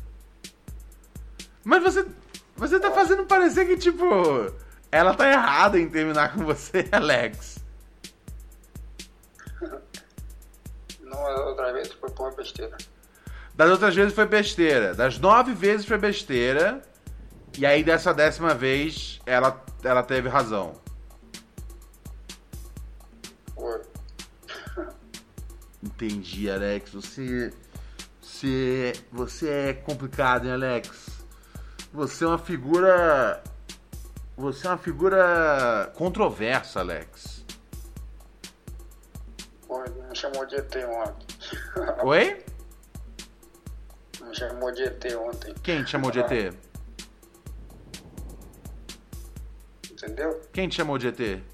[1.64, 2.06] Mas você.
[2.58, 4.06] Você tá fazendo parecer que, tipo.
[4.92, 7.58] Ela tá errada em terminar com você, Alex.
[11.02, 12.78] Não, a outra vez foi por besteira.
[13.56, 14.94] Das outras vezes foi besteira.
[14.94, 16.82] Das nove vezes foi besteira.
[17.58, 20.74] E aí dessa décima vez ela, ela teve razão.
[25.84, 26.92] Entendi, Alex.
[26.92, 27.54] Você.
[28.22, 28.94] Você.
[29.12, 31.10] Você é complicado, hein, Alex?
[31.92, 33.44] Você é uma figura.
[34.38, 37.46] Você é uma figura controversa, Alex.
[39.68, 41.28] Foi, me chamou de ET ontem.
[42.04, 42.46] Oi?
[44.22, 45.54] Me chamou de ET ontem.
[45.62, 46.56] Quem te chamou de ET?
[49.92, 50.42] Entendeu?
[50.52, 51.53] Quem te chamou de ET?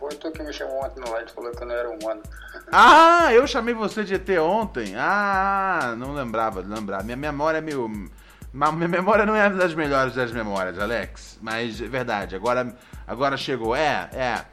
[0.00, 2.22] Foi tu que me chamou ontem no live, falou que eu não era humano.
[2.72, 4.94] Ah, eu chamei você de ET ontem.
[4.96, 7.02] Ah, não lembrava, não lembrava.
[7.02, 7.86] Minha memória é meio.
[8.50, 11.38] Minha memória não é das melhores das memórias, Alex.
[11.42, 12.74] Mas é verdade, agora,
[13.06, 13.76] agora chegou.
[13.76, 14.44] É, é.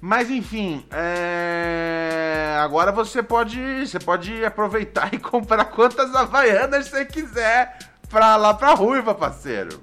[0.00, 2.56] Mas enfim, é...
[2.60, 8.74] agora você pode, você pode aproveitar e comprar quantas havaianas você quiser pra lá pra
[8.74, 9.80] ruiva, parceiro.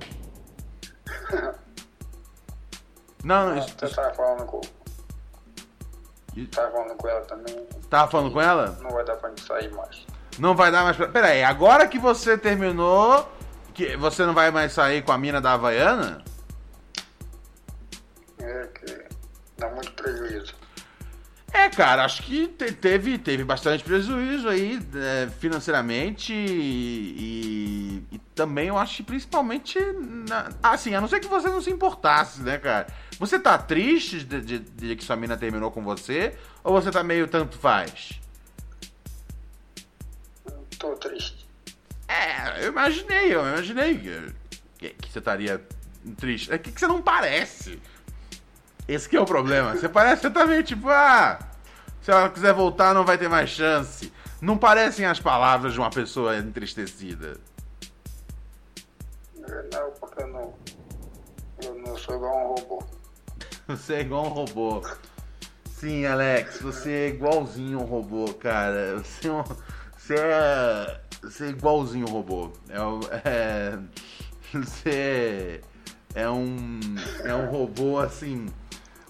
[3.24, 4.62] Não, não, isso, Você tava falando com.
[6.46, 7.68] Tava falando com ela também.
[7.90, 8.78] tava falando com ela?
[8.82, 10.06] Não vai dar pra gente sair mais.
[10.38, 11.08] Não vai dar mais pra.
[11.08, 13.28] Pera aí, agora que você terminou,
[13.74, 16.24] que você não vai mais sair com a mina da Havaiana?
[18.40, 19.06] É que
[19.58, 20.54] dá muito prejuízo.
[21.54, 28.68] É, cara, acho que te- teve, teve bastante prejuízo aí é, financeiramente e, e também
[28.68, 29.80] eu acho que principalmente.
[30.30, 32.88] Na, assim, a não ser que você não se importasse, né, cara?
[33.18, 36.36] Você tá triste de, de- de que sua mina terminou com você?
[36.64, 38.20] Ou você tá meio tanto faz?
[40.78, 41.48] Tô triste.
[42.08, 44.34] É, eu imaginei, eu imaginei que,
[44.78, 45.62] que, que você estaria
[46.18, 46.52] triste.
[46.54, 47.80] É que, que você não parece.
[48.88, 49.76] Esse que é o problema.
[49.76, 51.38] Você parece, você tá meio tipo, ah,
[52.02, 54.12] se ela quiser voltar não vai ter mais chance.
[54.42, 57.38] Não parecem as palavras de uma pessoa entristecida.
[59.38, 60.54] É, Não, porque eu não.
[61.64, 62.84] Eu não sou igual um robô.
[63.68, 64.82] Você é igual um robô.
[65.72, 68.98] Sim, Alex, você é igualzinho um robô, cara.
[69.00, 69.44] Você é, um-
[69.98, 72.52] você é, você é igualzinho um robô.
[72.70, 73.80] É, é-
[74.54, 75.62] você
[76.16, 76.80] é um,
[77.24, 78.48] é um robô assim.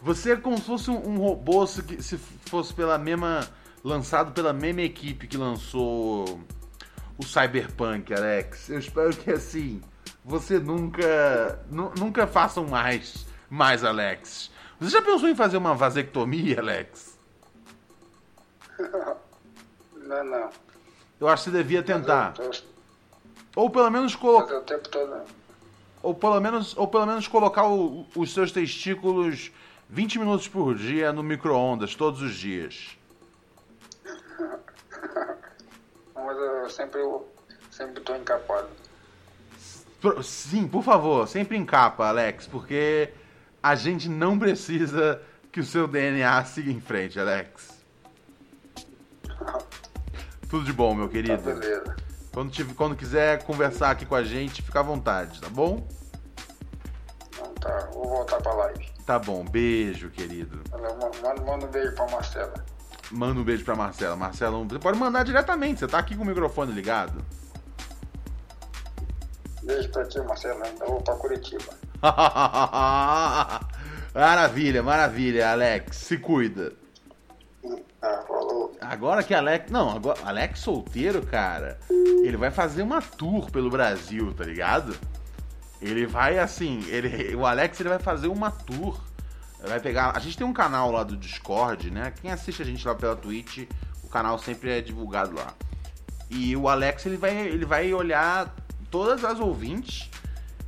[0.08, 3.46] Você é como se fosse um, um robô se, se fosse pela mesma.
[3.84, 6.40] lançado pela mesma equipe que lançou
[7.18, 8.70] o Cyberpunk, Alex.
[8.70, 9.82] Eu espero que assim.
[10.24, 11.60] Você nunca.
[11.70, 13.26] nu- nunca façam mais.
[13.50, 14.50] Mais, Alex.
[14.80, 17.18] Você já pensou em fazer uma vasectomia, Alex?
[20.08, 20.50] Não, não.
[21.20, 22.34] Eu acho que você devia tentar.
[23.58, 24.62] Ou pelo menos colocar.
[24.62, 25.22] todo.
[26.02, 29.52] Ou pelo menos, ou pelo menos colocar o- os seus testículos
[29.90, 32.98] 20 minutos por dia no micro-ondas, todos os dias.
[36.16, 38.68] Mas eu sempre, tô encapado.
[40.24, 43.12] Sim, por favor, sempre encapa, Alex, porque
[43.62, 45.22] a gente não precisa
[45.52, 47.78] que o seu DNA siga em frente, Alex.
[50.50, 51.42] Tudo de bom, meu Tá querido.
[51.42, 51.96] beleza.
[52.34, 55.86] Quando, tive- quando quiser conversar aqui com a gente, fica à vontade, tá bom?
[57.30, 58.97] Então tá, vou voltar pra live.
[59.08, 60.60] Tá bom, beijo, querido.
[60.70, 62.54] Manda, manda um beijo pra Marcela.
[63.10, 64.18] Manda um beijo pra Marcela.
[64.18, 67.24] Marcela, você pode mandar diretamente, você tá aqui com o microfone ligado.
[69.64, 70.66] Beijo pra ti, Marcela.
[70.66, 71.74] Ainda vou pra Curitiba.
[74.14, 75.96] maravilha, maravilha, Alex.
[75.96, 76.74] Se cuida.
[78.02, 78.76] Ah, falou.
[78.82, 79.72] Agora que Alex.
[79.72, 80.20] Não, agora.
[80.26, 81.80] Alex solteiro, cara.
[81.90, 84.94] Ele vai fazer uma tour pelo Brasil, tá ligado?
[85.82, 86.84] Ele vai assim.
[86.88, 89.00] Ele, o Alex ele vai fazer uma tour.
[89.60, 90.16] Vai pegar.
[90.16, 92.14] A gente tem um canal lá do Discord, né?
[92.22, 93.68] Quem assiste a gente lá pela Twitch,
[94.04, 95.54] o canal sempre é divulgado lá.
[96.30, 98.54] E o Alex ele vai, ele vai olhar
[98.92, 100.10] todas as ouvintes,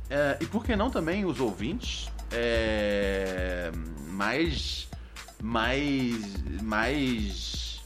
[0.08, 3.70] é, e por que não também os ouvintes é,
[4.08, 4.88] mais.
[5.42, 6.20] mais.
[6.62, 7.80] mais.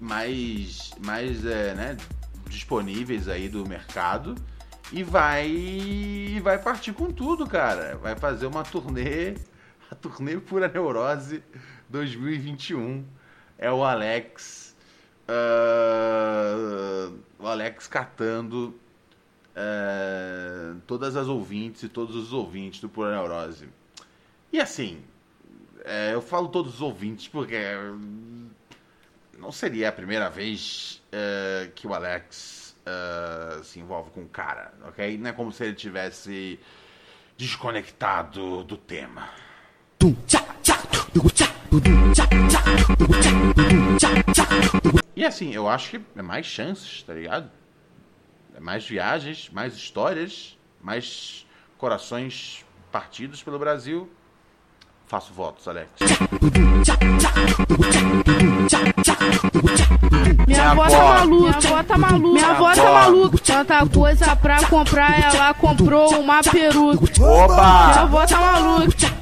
[0.00, 0.90] mais.
[1.00, 1.96] mais é, né,
[2.48, 4.34] disponíveis aí do mercado
[4.92, 7.96] e vai vai partir com tudo, cara.
[7.96, 9.34] Vai fazer uma turnê,
[9.90, 11.42] a turnê Pura Neurose
[11.88, 13.04] 2021.
[13.58, 14.76] É o Alex,
[15.28, 18.74] uh, o Alex catando
[19.56, 23.68] uh, todas as ouvintes e todos os ouvintes do Pura Neurose.
[24.52, 25.02] E assim,
[25.84, 27.56] é, eu falo todos os ouvintes porque
[29.38, 34.72] não seria a primeira vez uh, que o Alex uh, se envolve com o cara,
[34.84, 35.18] ok?
[35.18, 36.58] Não é como se ele tivesse
[37.36, 39.28] desconectado do tema.
[45.14, 47.50] E assim, eu acho que é mais chances, tá ligado?
[48.54, 51.46] É mais viagens, mais histórias, mais
[51.78, 54.10] corações partidos pelo Brasil.
[55.06, 55.90] Faço votos, Alex.
[60.52, 63.38] Minha avó tá maluca, minha avó tá maluca, minha avó tá maluca.
[63.44, 67.24] Tanta coisa pra comprar, ela comprou uma peruca.
[67.24, 67.86] Oba!
[67.88, 69.12] Minha avó tá maluca.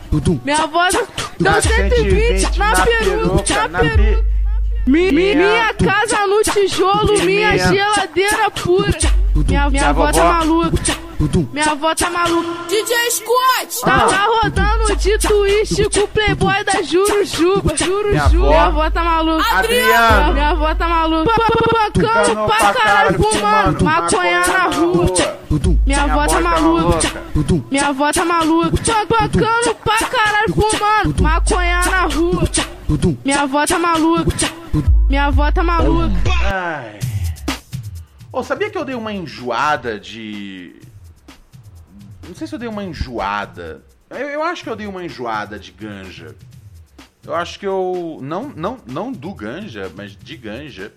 [0.44, 1.06] Minha avó deu
[1.62, 4.30] 120 na peruca, na peruca.
[4.86, 8.98] Mi- Minha casa no tijolo, minha geladeira pura.
[9.36, 11.09] Minha, minha avó tá maluca.
[11.52, 12.48] Minha avó tá maluca.
[12.68, 13.80] DJ Scott!
[13.84, 17.76] Tava rodando de twist com o playboy da Jurujuba.
[17.76, 18.46] Jurujuba.
[18.46, 19.44] Minha avó tá maluca.
[19.58, 20.32] Adriano.
[20.32, 21.30] Minha avó tá maluca.
[21.30, 25.06] Pancando pra caralho, fumando maconha na rua.
[25.84, 27.12] Minha avó tá maluca.
[27.70, 29.06] Minha avó tá maluca.
[29.06, 32.48] Pancando pra caralho, fumando maconha na rua.
[33.24, 34.50] Minha avó tá maluca.
[35.08, 36.30] Minha avó tá maluca.
[36.44, 36.98] Ai.
[38.32, 40.79] Ô, sabia que eu dei uma enjoada de.
[42.30, 43.82] Não sei se eu dei uma enjoada.
[44.08, 46.36] Eu, eu acho que eu dei uma enjoada de ganja.
[47.24, 48.20] Eu acho que eu.
[48.22, 50.92] Não, não, não do ganja, mas de ganja.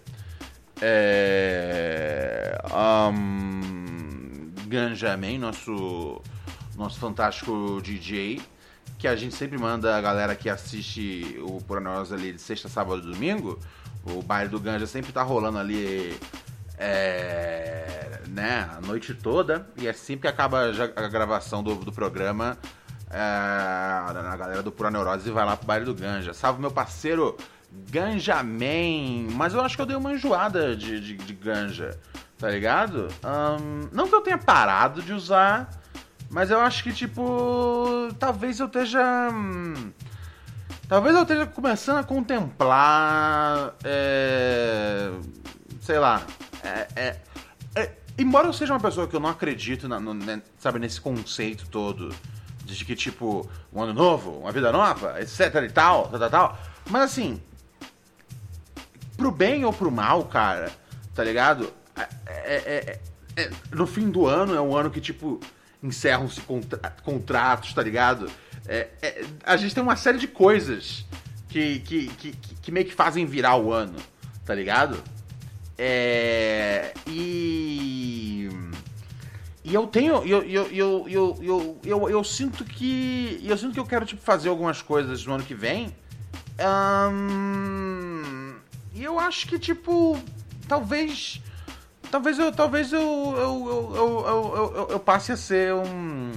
[0.80, 2.62] É.
[3.12, 6.22] Um, ganja Man, nosso.
[6.76, 8.40] Nosso fantástico DJ.
[9.00, 12.70] Que a gente sempre manda a galera que assiste o Pura Neurose ali de sexta,
[12.70, 13.60] sábado e domingo.
[14.06, 16.16] O baile do Ganja sempre tá rolando ali
[16.78, 19.68] é, né, a noite toda.
[19.78, 22.58] E é sempre que acaba a gravação do, do programa.
[23.10, 26.34] É, a galera do Pura Neurose vai lá pro baile do Ganja.
[26.34, 27.38] Salve meu parceiro
[27.92, 29.32] Ganja Man.
[29.32, 31.98] Mas eu acho que eu dei uma enjoada de, de, de ganja,
[32.38, 33.08] tá ligado?
[33.24, 35.70] Ahn, não que eu tenha parado de usar,
[36.30, 39.30] mas eu acho que, tipo, talvez eu esteja.
[39.32, 39.92] hum,
[40.88, 43.74] Talvez eu esteja começando a contemplar.
[43.84, 45.10] é,
[45.82, 46.22] sei lá.
[46.64, 47.16] É- é-
[47.76, 51.00] é- embora eu seja uma pessoa que eu não acredito, na- no- né, sabe, nesse
[51.02, 52.14] conceito todo
[52.66, 56.60] de que, tipo, um ano novo, uma vida nova, etc e tal, tal, tal, tal.
[56.90, 57.42] Mas assim,
[59.18, 60.72] pro bem ou pro mal, cara,
[61.14, 61.74] tá ligado?
[61.96, 63.00] É- é-
[63.36, 65.40] é- é- no fim do ano é um ano que, tipo,
[65.82, 68.30] encerram-se contra- contratos, tá ligado?
[69.46, 71.06] A gente tem uma série de coisas
[71.50, 73.98] que, que, que- que meio que fazem virar o ano,
[74.46, 75.04] tá ligado?
[75.78, 78.50] É, e.
[79.64, 80.16] E eu tenho.
[80.26, 83.40] Eu, eu, eu, eu, eu, eu, eu sinto que.
[83.44, 85.96] Eu sinto que eu quero tipo, fazer algumas coisas no ano que vem.
[88.94, 90.20] E eu acho que, tipo.
[90.68, 91.42] Talvez.
[92.12, 92.52] Talvez eu.
[92.52, 96.32] Talvez eu, eu, eu, eu- eu passe a ser um.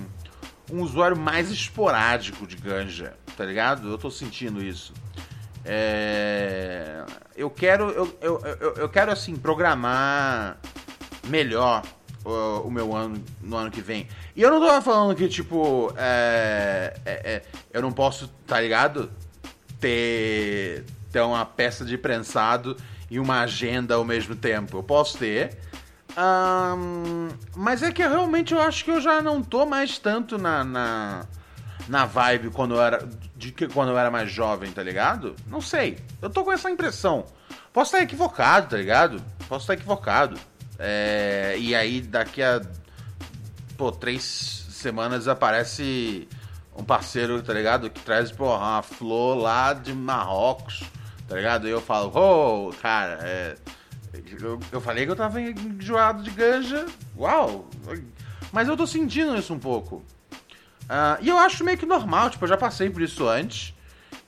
[0.73, 3.89] Um usuário mais esporádico de ganja, tá ligado?
[3.89, 4.93] Eu tô sentindo isso.
[5.69, 7.05] É,
[7.37, 8.41] eu quero, eu, eu,
[8.77, 10.59] eu, quero assim programar
[11.27, 11.83] melhor
[12.25, 14.07] o, o meu ano no ano que vem.
[14.37, 17.43] E eu não tô falando que tipo é, é, é,
[17.73, 19.11] eu não posso, tá ligado?
[19.81, 22.77] Ter ter uma peça de prensado
[23.11, 24.79] e uma agenda ao mesmo tempo.
[24.79, 25.59] Eu posso ter.
[27.57, 30.63] Mas é que eu, realmente eu acho que eu já não tô mais tanto na,
[30.65, 31.27] na,
[31.89, 33.09] na vibe quando eu era.
[33.37, 35.37] De que quando eu era mais jovem, tá ligado?
[35.47, 35.99] Não sei.
[36.21, 37.27] Eu tô com essa impressão.
[37.73, 39.23] Posso estar equivocado, tá ligado?
[39.49, 40.39] Posso estar equivocado.
[40.79, 42.61] É, e aí daqui a.
[43.77, 46.27] Pô, três semanas aparece
[46.77, 47.91] um parceiro, tá ligado?
[47.91, 50.83] Que traz, porra, uma flor lá de Marrocos,
[51.29, 51.69] tá ligado?
[51.69, 53.57] E eu falo, ô, cara, é.
[54.41, 56.87] Eu, eu falei que eu tava enjoado de ganja.
[57.19, 57.69] Uau!
[58.51, 60.03] Mas eu tô sentindo isso um pouco.
[60.89, 63.75] Ah, e eu acho meio que normal, tipo, eu já passei por isso antes.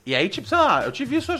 [0.05, 1.31] E aí, tipo, sei lá, eu tive isso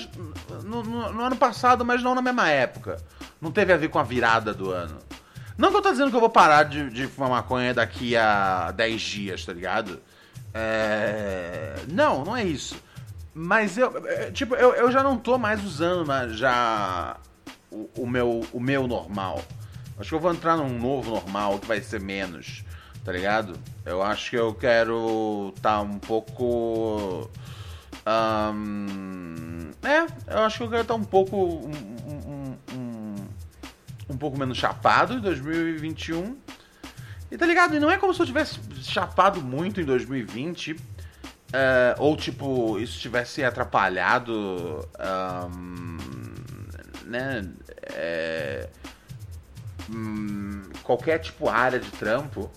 [0.63, 2.97] no, no- no ano passado, mas não na mesma época.
[3.41, 4.97] não teve a ver com a virada do ano.
[5.57, 8.71] Não que eu tô dizendo que eu vou parar de, de fumar maconha daqui a
[8.71, 9.99] 10 dias, tá ligado?
[10.53, 11.75] É...
[11.89, 12.75] Não, não é isso.
[13.33, 17.17] Mas eu, é, tipo, eu, eu já não tô mais usando mas já
[17.71, 19.41] o, o, meu, o meu normal.
[19.99, 22.63] Acho que eu vou entrar num novo normal que vai ser menos,
[23.03, 23.57] tá ligado?
[23.85, 27.29] Eu acho que eu quero tá um pouco.
[28.05, 30.01] Um, é,
[30.33, 31.37] eu acho que eu quero estar tá um pouco.
[31.37, 31.71] Um,
[32.07, 33.15] um, um,
[34.09, 36.37] um pouco menos chapado em 2021.
[37.31, 37.75] E tá ligado?
[37.75, 40.73] E não é como se eu tivesse chapado muito em 2020.
[40.73, 44.87] Uh, ou tipo, isso tivesse atrapalhado
[45.51, 45.97] um,
[47.05, 47.43] né,
[47.81, 48.69] é,
[50.83, 52.51] qualquer tipo área de trampo.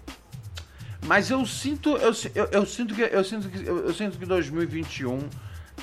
[1.07, 4.25] Mas eu sinto, eu, eu, eu, sinto que eu sinto que eu, eu, sinto que
[4.25, 5.29] 2021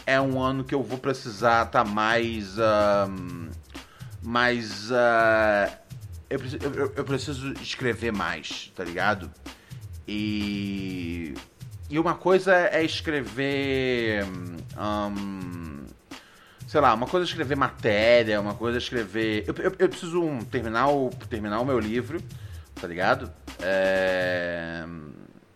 [0.05, 3.49] é um ano que eu vou precisar estar tá mais um,
[4.23, 5.71] mais uh,
[6.29, 6.39] eu,
[6.73, 9.29] eu, eu preciso escrever mais, tá ligado?
[10.07, 11.33] E
[11.89, 14.23] e uma coisa é escrever.
[14.77, 15.85] Um,
[16.67, 19.43] sei lá, uma coisa é escrever matéria, uma coisa é escrever.
[19.47, 22.21] Eu, eu, eu preciso um, terminar, o, terminar o meu livro,
[22.79, 23.31] tá ligado?
[23.61, 24.85] É,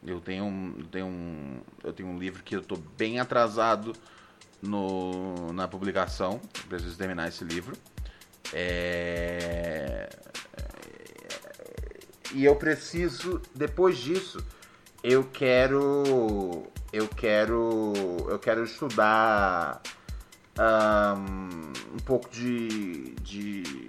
[0.05, 1.61] eu tenho tenho um.
[1.83, 3.93] Eu tenho um livro que eu tô bem atrasado
[4.61, 6.39] no, na publicação.
[6.67, 7.75] Preciso terminar esse livro.
[8.51, 10.09] É,
[12.33, 14.43] e eu preciso, depois disso,
[15.03, 17.93] eu quero eu quero
[18.27, 19.81] eu quero estudar
[20.59, 23.87] um, um pouco de, de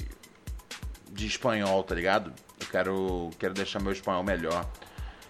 [1.11, 2.33] de espanhol, tá ligado?
[2.61, 4.67] Eu quero quero deixar meu espanhol melhor.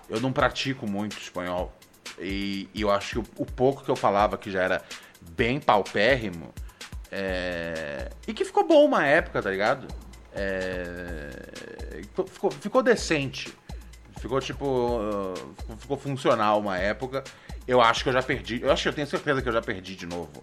[0.09, 1.73] Eu não pratico muito espanhol
[2.19, 4.83] e, e eu acho que o, o, pouco que eu falava que já era
[5.21, 6.53] bem paupérrimo
[7.11, 9.87] é, e que ficou bom uma época, tá ligado?
[10.33, 11.31] É,
[12.27, 13.55] ficou, ficou decente.
[14.19, 15.35] Ficou tipo.
[15.79, 17.23] Ficou funcional uma época.
[17.69, 18.61] Eu acho que eu já perdi.
[18.63, 20.43] Eu acho que eu tenho certeza que eu já perdi de novo.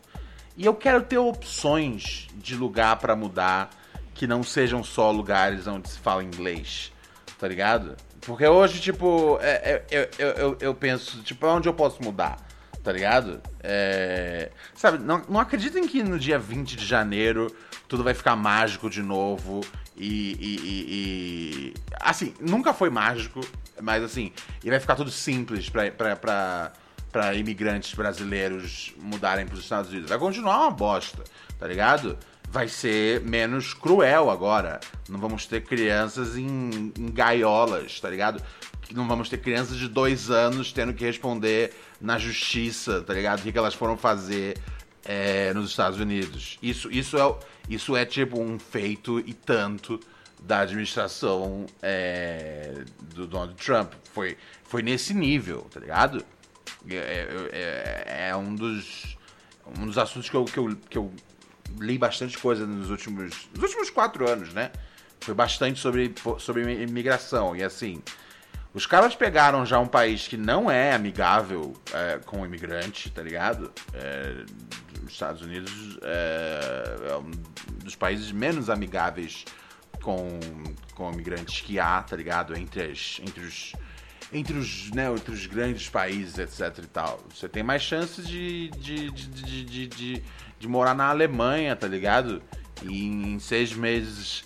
[0.56, 3.70] E eu quero ter opções de lugar para mudar
[4.14, 6.92] que não sejam só lugares onde se fala inglês.
[7.40, 7.96] Tá ligado?
[8.22, 12.38] Porque hoje, tipo, é, é, eu, eu, eu penso, tipo, onde eu posso mudar?
[12.84, 13.42] Tá ligado?
[13.62, 17.48] É, sabe, não, não acreditem que no dia 20 de janeiro
[17.88, 19.62] tudo vai ficar mágico de novo
[19.96, 23.42] e, e, e, e, Assim, nunca foi mágico,
[23.82, 24.32] mas assim,
[24.64, 26.74] e vai ficar tudo simples pra, pra, pra,
[27.12, 30.10] pra imigrantes brasileiros mudarem pros Estados Unidos.
[30.10, 31.24] Vai continuar uma bosta,
[31.60, 32.18] tá ligado?
[32.52, 34.82] Vai ser menos cruel agora.
[35.08, 38.44] Não vamos ter crianças em, em gaiolas, tá ligado?
[38.92, 43.40] Não vamos ter crianças de dois anos tendo que responder na justiça, tá ligado?
[43.40, 44.58] O que, elas foram fazer
[45.06, 46.60] é, nos Estados Unidos.
[46.62, 47.36] Isso, isso, é,
[47.70, 49.98] isso é tipo um feito e tanto
[50.42, 52.84] da administração é,
[53.16, 53.94] do Donald Trump.
[54.12, 56.22] Foi, foi nesse nível, tá ligado?
[56.90, 59.16] É, é, é, é um dos
[59.80, 61.12] um dos assuntos que eu, que eu, que eu
[61.80, 64.72] li bastante coisa nos últimos, nos últimos quatro anos, né?
[65.20, 67.56] Foi bastante sobre, sobre imigração.
[67.56, 68.02] E assim,
[68.74, 73.22] os caras pegaram já um país que não é amigável é, com o imigrante, tá
[73.22, 73.72] ligado?
[73.94, 74.44] É,
[75.04, 77.32] os Estados Unidos é, é, um
[77.84, 79.46] dos países menos amigáveis
[80.02, 80.40] com,
[80.96, 82.58] com imigrantes que há, tá ligado?
[82.58, 83.74] Entre, as, entre os
[84.34, 87.20] entre os, né, entre os grandes países, etc e tal.
[87.36, 90.24] Você tem mais chances de, de, de, de, de
[90.68, 92.42] morar na Alemanha, tá ligado?
[92.84, 94.44] E em seis meses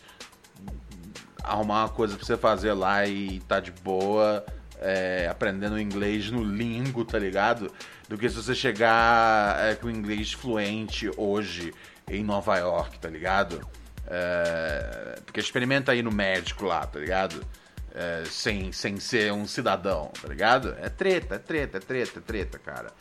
[1.44, 4.44] arrumar uma coisa pra você fazer lá e tá de boa,
[4.80, 7.72] é, aprendendo inglês no lingo, tá ligado?
[8.10, 11.74] Do que se você chegar é, com inglês fluente hoje
[12.10, 13.66] em Nova York, tá ligado?
[14.08, 17.46] É, porque experimenta aí no médico lá, tá ligado?
[17.94, 20.76] É, sem, sem ser um cidadão, tá ligado?
[20.82, 22.92] É treta, é treta, é treta, é treta, cara.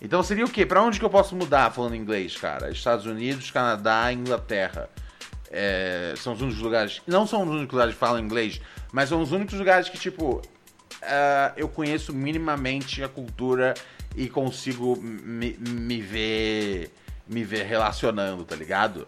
[0.00, 0.66] Então seria o quê?
[0.66, 2.70] Pra onde que eu posso mudar falando inglês, cara?
[2.70, 4.90] Estados Unidos, Canadá, Inglaterra.
[5.50, 7.02] É, são os únicos lugares.
[7.06, 8.60] Não são os únicos lugares que falam inglês,
[8.92, 13.74] mas são os únicos lugares que, tipo, uh, eu conheço minimamente a cultura
[14.14, 16.90] e consigo me, me ver.
[17.26, 19.06] me ver relacionando, tá ligado?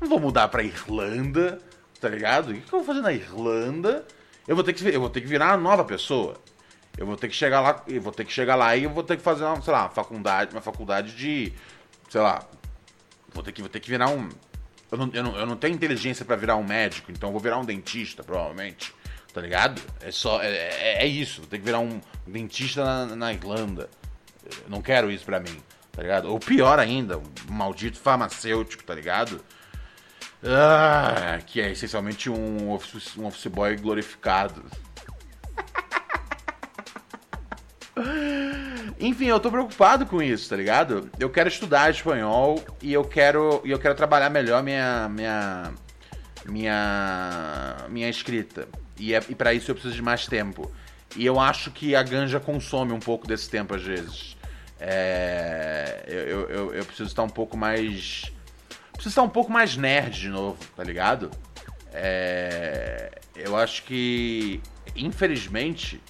[0.00, 1.58] Não vou mudar pra Irlanda,
[2.00, 2.50] tá ligado?
[2.50, 4.04] O que, que eu vou fazer na Irlanda?
[4.46, 6.34] Eu vou ter que, eu vou ter que virar uma nova pessoa.
[6.96, 9.02] Eu vou ter que chegar lá, eu vou ter que chegar lá e eu vou
[9.02, 11.52] ter que fazer uma, sei lá, uma faculdade, uma faculdade de,
[12.08, 12.46] sei lá,
[13.32, 14.28] vou ter que, vou ter que virar um,
[14.92, 17.40] eu não, eu não, eu não tenho inteligência para virar um médico, então eu vou
[17.40, 18.94] virar um dentista, provavelmente,
[19.32, 19.80] tá ligado?
[20.02, 23.88] É só, é, é, é isso, vou ter que virar um dentista na, na Irlanda.
[24.44, 25.62] Eu não quero isso pra mim,
[25.92, 26.30] tá ligado?
[26.30, 29.42] Ou pior ainda, um maldito farmacêutico, tá ligado?
[30.44, 34.62] Ah, que é essencialmente um office, um office boy glorificado.
[38.98, 41.10] Enfim, eu tô preocupado com isso, tá ligado?
[41.18, 45.72] Eu quero estudar espanhol e eu quero, e eu quero trabalhar melhor minha minha
[46.46, 48.68] minha minha escrita.
[48.98, 50.70] E, é, e para isso eu preciso de mais tempo.
[51.16, 54.36] E eu acho que a ganja consome um pouco desse tempo às vezes.
[54.80, 58.32] É, eu, eu, eu preciso estar um pouco mais.
[58.92, 61.30] Preciso estar um pouco mais nerd de novo, tá ligado?
[61.92, 64.60] É, eu acho que,
[64.96, 66.00] infelizmente,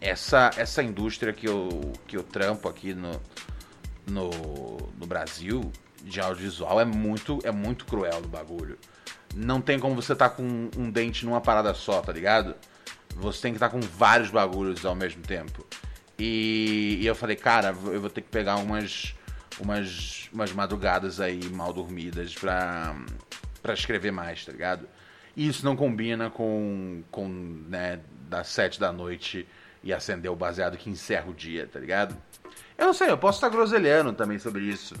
[0.00, 3.20] essa, essa indústria que eu, que eu trampo aqui no,
[4.06, 4.30] no,
[4.98, 5.72] no Brasil
[6.02, 8.78] de audiovisual é muito, é muito cruel no bagulho.
[9.34, 12.54] Não tem como você tá com um dente numa parada só, tá ligado?
[13.16, 15.66] Você tem que estar tá com vários bagulhos ao mesmo tempo.
[16.18, 19.14] E, e, eu falei, cara, eu vou ter que pegar umas,
[19.60, 22.96] umas, umas madrugadas aí mal dormidas pra,
[23.62, 24.88] pra escrever mais, tá ligado?
[25.38, 29.46] E isso não combina com, com né, das sete da noite
[29.84, 32.16] e acender o baseado que encerra o dia, tá ligado?
[32.76, 34.96] Eu não sei, eu posso estar groselhando também sobre isso.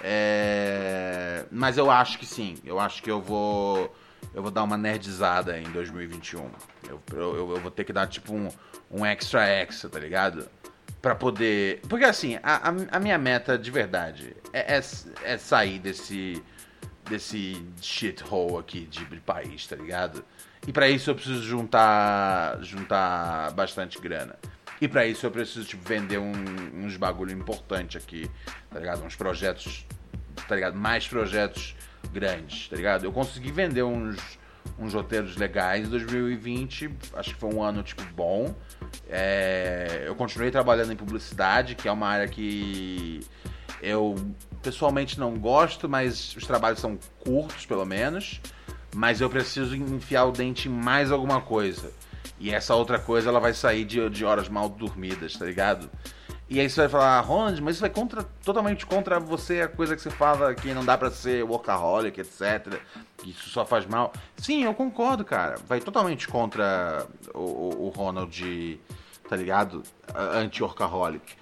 [0.00, 1.44] É...
[1.50, 2.56] Mas eu acho que sim.
[2.64, 3.92] Eu acho que eu vou.
[4.32, 6.48] Eu vou dar uma nerdizada em 2021.
[6.88, 8.48] Eu, eu, eu vou ter que dar tipo um,
[8.88, 10.48] um extra extra, tá ligado?
[11.02, 11.80] Pra poder.
[11.88, 14.80] Porque assim, a, a, a minha meta de verdade é, é,
[15.24, 16.40] é, sair desse.
[17.10, 20.24] Desse shithole aqui de, de país, tá ligado?
[20.66, 22.62] E para isso eu preciso juntar.
[22.62, 24.36] juntar bastante grana.
[24.80, 26.32] E para isso eu preciso, tipo, vender um,
[26.74, 28.30] uns bagulho importante aqui,
[28.70, 29.04] tá ligado?
[29.04, 29.84] Uns projetos,
[30.48, 30.74] tá ligado?
[30.74, 31.76] Mais projetos
[32.12, 33.04] grandes, tá ligado?
[33.04, 34.38] Eu consegui vender uns,
[34.78, 38.54] uns roteiros legais em 2020, acho que foi um ano, tipo, bom.
[39.06, 43.20] É, eu continuei trabalhando em publicidade, que é uma área que
[43.82, 44.14] eu
[44.62, 48.40] pessoalmente não gosto, mas os trabalhos são curtos, pelo menos.
[48.94, 51.92] Mas eu preciso enfiar o dente em mais alguma coisa.
[52.38, 55.90] E essa outra coisa ela vai sair de, de horas mal dormidas, tá ligado?
[56.48, 59.94] E aí você vai falar, Ronald, mas isso vai contra, totalmente contra você, a coisa
[59.94, 62.80] que você fala que não dá para ser workaholic, etc.
[63.24, 64.12] Isso só faz mal.
[64.36, 65.60] Sim, eu concordo, cara.
[65.68, 68.80] Vai totalmente contra o, o, o Ronald,
[69.28, 69.84] tá ligado?
[70.12, 71.39] Anti-workaholic.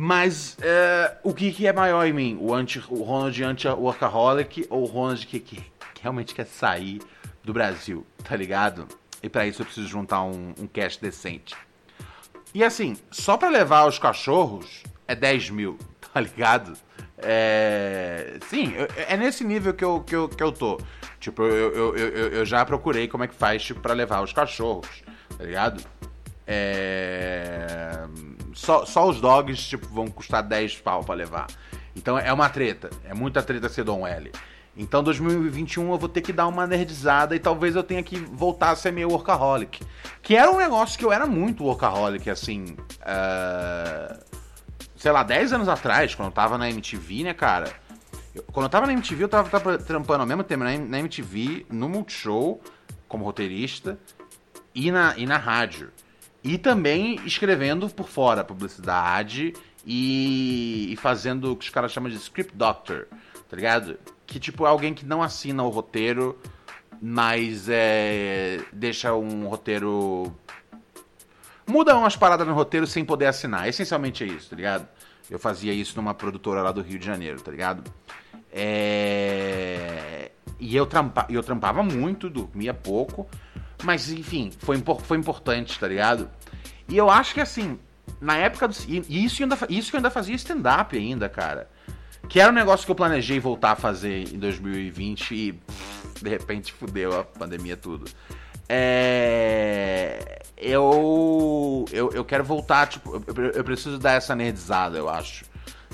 [0.00, 2.38] Mas é, o que, que, é maior em mim?
[2.40, 5.60] O, anti, o Ronald anti-workaholic ou o Ronald que, que,
[6.00, 7.00] realmente quer sair
[7.42, 8.86] do Brasil, tá ligado?
[9.20, 11.56] E para isso eu preciso juntar um, um cash decente.
[12.54, 15.76] E assim, só para levar os cachorros é 10 mil,
[16.14, 16.74] tá ligado?
[17.16, 18.38] É...
[18.48, 20.80] Sim, é nesse nível que eu, que eu, que eu tô.
[21.18, 24.32] Tipo, eu, eu, eu, eu já procurei como é que faz tipo, pra levar os
[24.32, 25.02] cachorros,
[25.36, 25.82] tá ligado?
[26.46, 28.06] É...
[28.54, 31.46] Só, só os dogs tipo, vão custar 10 pau pra levar.
[31.94, 32.90] Então é uma treta.
[33.04, 34.30] É muita treta ser Dom L.
[34.76, 38.70] Então 2021 eu vou ter que dar uma nerdizada e talvez eu tenha que voltar
[38.70, 39.84] a ser meio workaholic.
[40.22, 42.76] Que era um negócio que eu era muito workaholic, assim.
[43.02, 44.24] Uh,
[44.94, 47.72] sei lá, 10 anos atrás, quando eu tava na MTV, né, cara?
[48.34, 50.98] Eu, quando eu tava na MTV, eu tava, tava trampando ao mesmo tempo na, na
[51.00, 52.60] MTV, no Multishow,
[53.08, 53.98] como roteirista,
[54.72, 55.90] e na, e na rádio.
[56.48, 59.52] E também escrevendo por fora publicidade
[59.86, 63.06] e, e fazendo o que os caras chamam de script doctor,
[63.48, 63.98] tá ligado?
[64.28, 66.38] que tipo é alguém que não assina o roteiro,
[67.00, 70.32] mas é, deixa um roteiro
[71.66, 73.66] muda umas paradas no roteiro sem poder assinar.
[73.66, 74.86] Essencialmente é isso, tá ligado?
[75.30, 77.90] Eu fazia isso numa produtora lá do Rio de Janeiro, tá ligado?
[78.52, 80.30] É...
[80.60, 81.26] E eu, trampa...
[81.30, 83.26] eu trampava muito, dormia pouco,
[83.82, 86.28] mas enfim, foi, foi importante, tá ligado?
[86.88, 87.78] E eu acho que assim,
[88.20, 88.74] na época do.
[88.88, 89.58] E isso, ainda...
[89.68, 91.68] isso que eu ainda fazia stand-up ainda, cara.
[92.28, 96.28] Que era um negócio que eu planejei voltar a fazer em 2020 e pff, de
[96.28, 98.10] repente fudeu a pandemia tudo.
[98.68, 100.42] É...
[100.56, 105.44] Eu, eu, eu quero voltar, tipo, eu, eu preciso dar essa nerdizada, eu acho.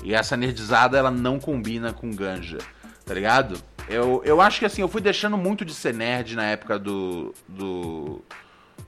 [0.03, 2.57] E essa nerdizada, ela não combina com ganja,
[3.05, 3.57] tá ligado?
[3.87, 7.33] Eu, eu acho que assim, eu fui deixando muito de ser nerd na época do,
[7.47, 8.21] do,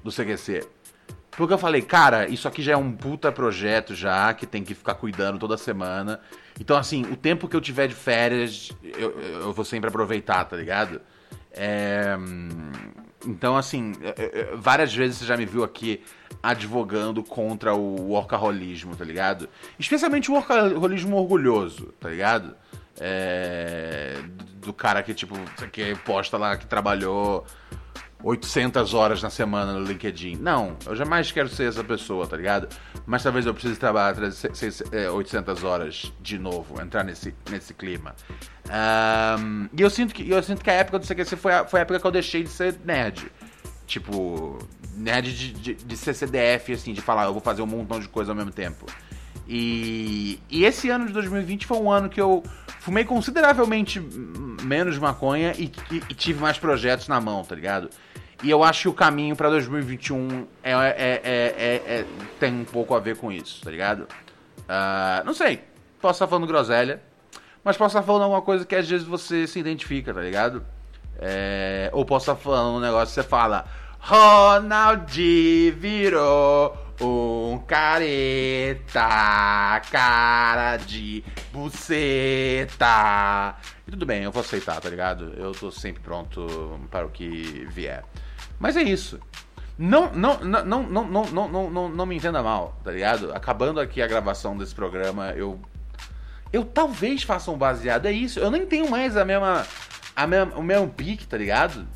[0.03, 0.67] do CQC.
[1.37, 4.73] Porque eu falei, cara, isso aqui já é um puta projeto já, que tem que
[4.73, 6.19] ficar cuidando toda semana.
[6.59, 10.57] Então, assim, o tempo que eu tiver de férias, eu, eu vou sempre aproveitar, tá
[10.57, 10.99] ligado?
[11.51, 12.17] É...
[13.23, 16.03] Então, assim, é, é, várias vezes você já me viu aqui
[16.41, 19.47] advogando contra o workaholismo, tá ligado?
[19.77, 22.55] Especialmente o workaholismo orgulhoso, tá ligado?
[22.99, 24.15] É...
[24.55, 25.35] Do cara que, tipo,
[25.71, 27.45] que posta lá que trabalhou
[28.23, 30.37] 800 horas na semana no LinkedIn.
[30.37, 32.67] Não, eu jamais quero ser essa pessoa, tá ligado?
[33.05, 34.15] Mas talvez eu precise trabalhar
[35.13, 38.15] 800 horas de novo, entrar nesse, nesse clima.
[38.67, 41.79] Um, e eu sinto, que, eu sinto que a época do CQC foi a, foi
[41.79, 43.31] a época que eu deixei de ser nerd.
[43.85, 44.57] Tipo,
[44.95, 48.09] nerd de, de, de ser CDF, assim, de falar, eu vou fazer um montão de
[48.09, 48.85] coisa ao mesmo tempo.
[49.47, 52.43] E, e esse ano de 2020 foi um ano que eu
[52.79, 53.99] fumei consideravelmente
[54.61, 57.89] menos maconha e, e, e tive mais projetos na mão, tá ligado?
[58.43, 62.05] E eu acho que o caminho pra 2021 é, é, é, é,
[62.39, 64.01] tem um pouco a ver com isso, tá ligado?
[64.01, 65.61] Uh, não sei,
[65.99, 67.01] posso estar falando groselha,
[67.63, 70.63] mas posso estar falando alguma coisa que às vezes você se identifica, tá ligado?
[71.19, 73.65] É, ou posso estar falando um negócio que você fala,
[73.99, 78.99] Ronaldi virou um careta,
[79.91, 82.85] cara de buceta.
[83.87, 85.33] E tudo bem, eu vou aceitar, tá ligado?
[85.37, 88.03] Eu tô sempre pronto para o que vier.
[88.59, 89.19] Mas é isso.
[89.77, 93.31] Não, não, não, não, não, não, não, não, não me entenda mal, tá ligado?
[93.33, 95.59] Acabando aqui a gravação desse programa, eu.
[96.51, 98.07] Eu talvez faça um baseado.
[98.07, 98.39] É isso.
[98.39, 99.67] Eu nem tenho mais a mesma.
[100.15, 101.87] A mesma o mesmo pique, tá ligado?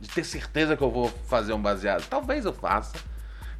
[0.00, 2.04] De ter certeza que eu vou fazer um baseado.
[2.08, 2.96] Talvez eu faça.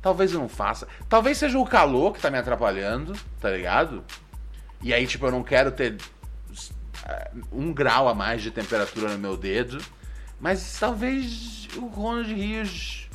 [0.02, 0.88] Talvez eu não faça.
[1.08, 4.04] Talvez seja o calor que tá me atrapalhando, tá ligado?
[4.82, 5.96] E aí, tipo, eu não quero ter
[7.06, 9.78] eh, um grau a mais de temperatura no meu dedo.
[10.40, 13.08] Mas talvez o Ronald Rios.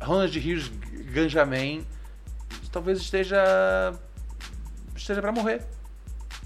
[0.00, 0.68] Ronald Rios
[1.12, 1.86] Ganjamin
[2.72, 3.38] talvez esteja.
[4.96, 5.62] esteja para morrer.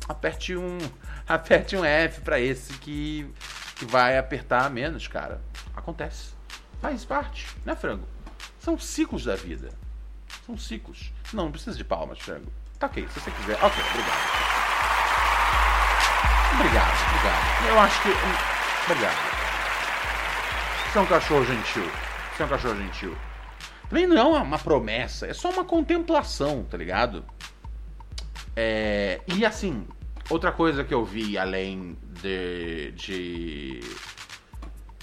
[0.09, 0.79] Aperte um.
[1.29, 3.31] Aperte um F para esse que.
[3.77, 5.41] que vai apertar menos, cara.
[5.75, 6.33] Acontece.
[6.81, 8.12] Faz parte, né, frango?
[8.63, 9.71] São ciclos da vida.
[10.47, 11.13] São ciclos.
[11.33, 12.53] Não, não precisa de palmas, frango.
[12.79, 13.55] Tá ok, se você quiser.
[13.55, 14.53] Ok, obrigado.
[16.55, 17.69] Obrigado, obrigado.
[17.69, 18.09] Eu acho que.
[18.89, 19.33] Obrigado.
[20.93, 21.91] Você é um cachorro gentil.
[22.37, 23.17] Você é um cachorro gentil.
[23.89, 27.25] Também não é uma promessa, é só uma contemplação, tá ligado?
[28.55, 29.85] É, e assim,
[30.31, 32.93] outra coisa que eu vi além de.
[32.93, 33.81] de.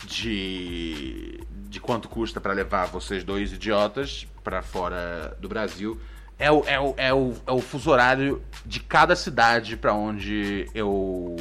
[0.05, 1.39] de
[1.69, 6.01] de quanto custa para levar vocês dois idiotas para fora do Brasil
[6.39, 10.67] é o, é, o, é, o, é o fuso horário de cada cidade para onde
[10.73, 11.35] eu,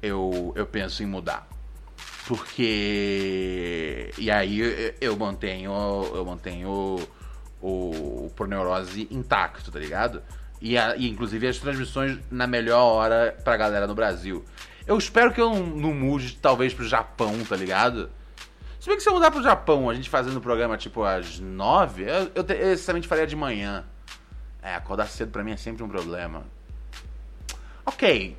[0.00, 1.46] eu, eu penso em mudar.
[2.26, 4.12] Porque.
[4.16, 5.72] E aí eu mantenho.
[6.14, 6.68] Eu mantenho
[7.60, 10.22] o, o Proneurose intacto, tá ligado?
[10.60, 14.44] E, a, e inclusive as transmissões na melhor hora pra galera no Brasil.
[14.86, 18.10] Eu espero que eu não, não mude, talvez, pro Japão, tá ligado?
[18.80, 21.40] Se bem que se eu mudar pro Japão, a gente fazendo o programa tipo às
[21.40, 23.84] nove, eu, necessariamente faria de manhã.
[24.62, 26.44] É, acordar cedo pra mim é sempre um problema.
[27.84, 28.36] Ok.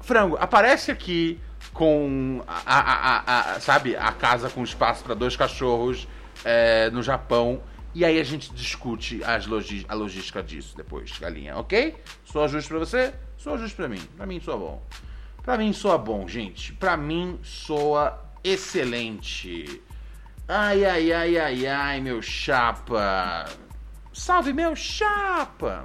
[0.00, 1.40] Frango, aparece aqui
[1.72, 6.06] com a, a, a, a sabe, a casa com espaço para dois cachorros
[6.44, 7.60] é, no Japão.
[7.92, 11.96] E aí a gente discute as logi a logística disso depois, galinha, ok?
[12.24, 13.14] Sou justo pra você?
[13.36, 14.00] Sou justo pra mim.
[14.16, 14.82] Pra mim soa bom.
[15.42, 16.72] Pra mim soa bom, gente.
[16.74, 19.82] Pra mim soa excelente.
[20.48, 23.46] Ai, ai, ai, ai, ai, meu chapa.
[24.12, 25.84] Salve, meu chapa.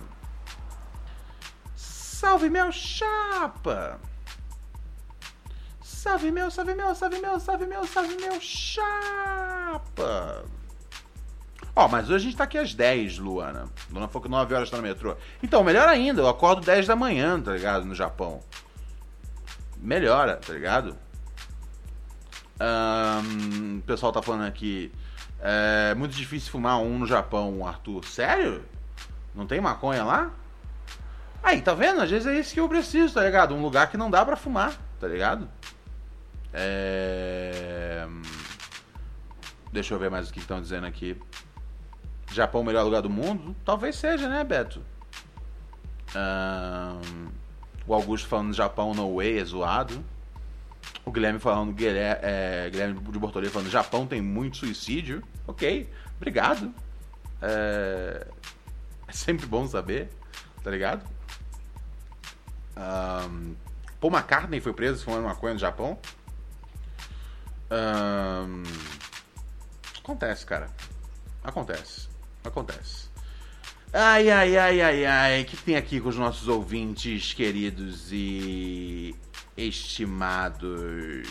[1.75, 3.99] Salve, meu chapa.
[5.81, 10.45] Salve, meu, salve, meu, salve, meu, salve, meu, salve, meu chapa.
[11.75, 13.69] Ó, oh, mas hoje a gente tá aqui às 10, Luana.
[13.89, 15.15] Luana falou que 9 horas tá no metrô.
[15.41, 17.85] Então, melhor ainda, eu acordo 10 da manhã, tá ligado?
[17.85, 18.43] No Japão.
[19.77, 20.97] Melhora, tá ligado?
[22.61, 24.91] Um, o pessoal tá falando aqui.
[25.39, 28.05] É muito difícil fumar um no Japão, Arthur.
[28.05, 28.63] Sério?
[29.33, 30.31] Não tem maconha lá?
[31.41, 32.01] Aí, tá vendo?
[32.01, 33.55] Às vezes é isso que eu preciso, tá ligado?
[33.55, 35.49] Um lugar que não dá pra fumar, tá ligado?
[36.53, 38.05] É...
[39.71, 41.19] Deixa eu ver mais o que estão dizendo aqui.
[42.31, 43.55] Japão, o melhor lugar do mundo?
[43.65, 44.83] Talvez seja, né, Beto?
[46.15, 47.29] Um...
[47.87, 50.05] O Augusto falando Japão no way é zoado.
[51.03, 55.23] O Guilherme falando, Guilherme, é, Guilherme de Bortolê falando, Japão tem muito suicídio.
[55.47, 56.73] Ok, obrigado.
[57.41, 58.27] É,
[59.07, 60.09] é sempre bom saber,
[60.63, 61.03] tá ligado?
[62.77, 63.55] Um,
[63.99, 65.99] Paul McCartney foi preso fumando maconha no Japão.
[67.71, 68.63] Um,
[69.99, 70.69] acontece, cara.
[71.43, 72.09] Acontece.
[72.43, 73.09] Acontece.
[73.93, 75.41] Ai, ai, ai, ai, ai.
[75.41, 79.15] O que tem aqui com os nossos ouvintes queridos e
[79.57, 81.27] estimados.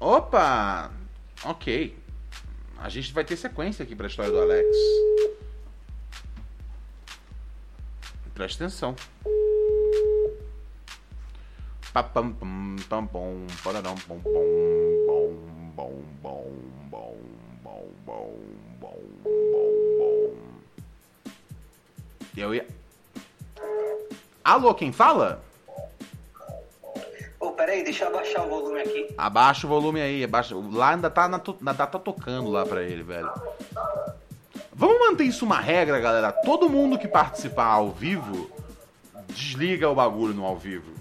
[0.00, 0.90] Opa!
[1.44, 1.96] Ok.
[2.78, 4.68] A gente vai ter sequência aqui para a história do Alex.
[8.34, 8.96] Presta atenção.
[11.92, 14.32] Papam, pam, pam, pom, pararam, pom, bom,
[15.06, 15.32] bom,
[15.76, 16.52] bom, bom,
[16.90, 17.16] bom,
[17.64, 20.34] bom, bom, bom, bom.
[22.36, 22.66] Eu ia.
[24.44, 25.42] Alô, quem fala?
[27.40, 29.14] Ô, peraí, deixa eu abaixar o volume aqui.
[29.16, 30.54] Abaixa o volume aí, abaixa.
[30.54, 33.32] Lá ainda tá, na, ainda tá tocando lá pra ele, velho.
[34.70, 36.30] Vamos manter isso uma regra, galera.
[36.30, 38.50] Todo mundo que participar ao vivo,
[39.28, 40.92] desliga o bagulho no ao vivo.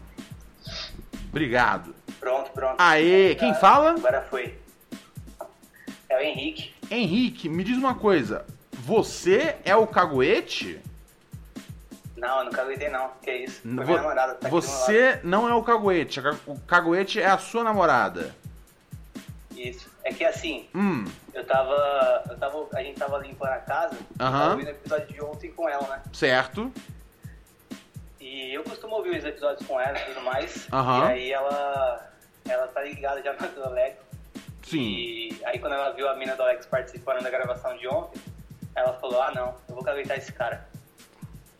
[1.29, 1.93] Obrigado.
[2.21, 2.75] Pronto, pronto.
[2.77, 3.91] Aê, quem fala?
[3.91, 4.57] Agora foi.
[6.07, 6.71] É o Henrique.
[6.89, 8.45] Henrique, me diz uma coisa.
[8.71, 10.79] Você é o caguete?
[12.15, 13.09] Não, eu não caguetei não.
[13.21, 13.61] Que isso?
[13.61, 14.35] Foi Vo- minha namorada.
[14.35, 16.19] Tá Você não é o caguete.
[16.45, 18.35] O caguete é a sua namorada.
[19.55, 19.91] Isso.
[20.03, 22.23] É que assim, Hum, eu tava.
[22.29, 22.67] Eu tava.
[22.73, 23.97] A gente tava limpando a casa.
[24.17, 26.01] Tava ouvindo o episódio de ontem com ela, né?
[26.11, 26.71] certo.
[28.19, 30.67] E eu costumo ouvir os episódios com ela e tudo mais.
[30.71, 31.05] Aham.
[31.07, 32.09] E aí ela.
[32.47, 33.97] Ela tá ligada já na do Alex.
[34.63, 34.81] Sim.
[34.95, 38.19] E aí quando ela viu a mina do Alex participando da gravação de ontem,
[38.75, 40.67] ela falou, ah não, eu vou caguetar esse cara.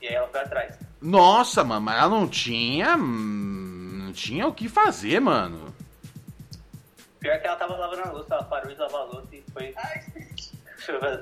[0.03, 0.75] E aí ela foi atrás.
[1.01, 2.97] Nossa, mano, mas ela não tinha.
[2.97, 5.73] hum, Não tinha o que fazer, mano.
[7.21, 9.73] Pior que ela tava lavando a louça, ela parou de lavar a louça e foi.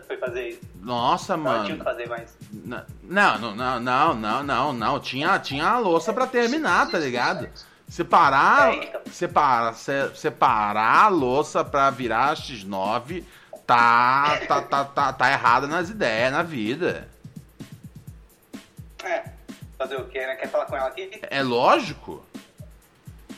[0.08, 0.62] foi fazer isso.
[0.82, 1.84] Nossa, Ela tinha o que mano.
[1.84, 2.36] fazer mais.
[2.52, 2.84] Não,
[3.38, 5.00] não, não, não, não, não, não.
[5.00, 7.48] Tinha, tinha a louça pra terminar, tá ligado?
[7.88, 8.74] Separar.
[9.12, 13.24] Separar, se- separar a louça pra virar X9
[13.68, 17.08] tá, tá, tá, tá, tá errada nas ideias, na vida.
[19.04, 19.24] É,
[19.78, 20.36] fazer o quê, né?
[20.36, 21.10] Quer falar com ela aqui?
[21.30, 22.26] É lógico.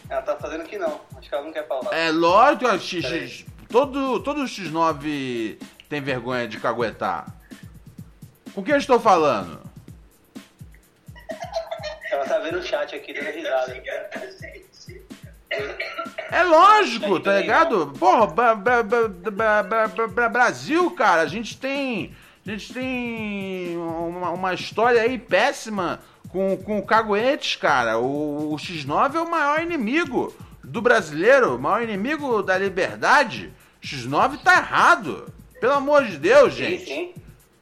[0.10, 1.00] Ela tá fazendo que não.
[1.18, 1.94] Acho que ela não quer falar.
[1.96, 5.58] É lógico, a X, X- todo, todo X9
[5.90, 7.34] tem vergonha de caguetar.
[8.54, 9.60] Com quem eu estou falando?
[12.12, 13.82] Ela tá vendo o chat aqui, dando risada.
[16.32, 17.94] É lógico, tá ligado?
[18.00, 18.28] Porra,
[20.30, 22.16] Brasil, cara, a gente tem.
[22.46, 27.98] A gente tem uma, uma história aí péssima com, com caguetes, cara.
[27.98, 33.54] O, o X9 é o maior inimigo do brasileiro, o maior inimigo da liberdade.
[33.82, 35.32] X9 tá errado.
[35.62, 36.86] Pelo amor de Deus, Sim, gente.
[36.86, 37.14] sim.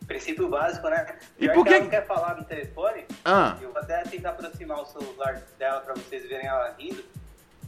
[0.07, 1.15] Princípio básico, né?
[1.39, 3.55] E por que que- ela não quer falar no telefone, Ah.
[3.61, 7.03] eu vou até tentar aproximar o celular dela pra vocês verem ela rindo,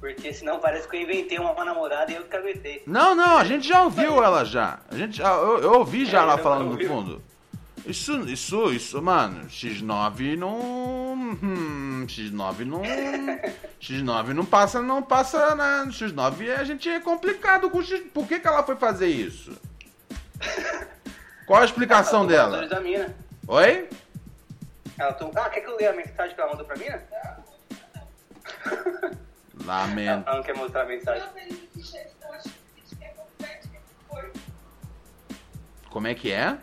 [0.03, 2.83] porque senão parece que eu inventei uma namorada e eu que caguetei.
[2.85, 4.79] Não, não, a gente já ouviu ela já.
[4.91, 7.23] A gente, já- eu, eu ouvi já É, não, falando no fundo.
[7.85, 10.57] Isso, isso, isso, mano, X9 não.
[10.59, 12.81] hum, X9 não.
[13.81, 15.85] X9 não passa, não passa na.
[15.87, 18.01] X9 a gente é complicado com X.
[18.13, 19.57] Por que, que ela foi fazer isso?
[21.47, 22.67] Qual a explicação Ela dela?
[22.67, 23.15] da mina.
[23.47, 23.87] Oi?
[24.99, 25.33] Ela tomou...
[25.37, 27.01] Ah, quer que eu leia a mensagem que ela mandou pra mina?
[29.63, 30.27] Lamento.
[30.27, 31.23] Ela não quer mostrar a mensagem.
[35.89, 36.57] Como é que é?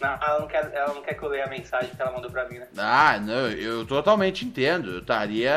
[0.00, 2.30] Não, ela não, quer, ela não quer que eu leia a mensagem que ela mandou
[2.30, 2.66] pra mina.
[2.76, 4.90] Ah, não, eu totalmente entendo.
[4.90, 5.52] Eu estaria.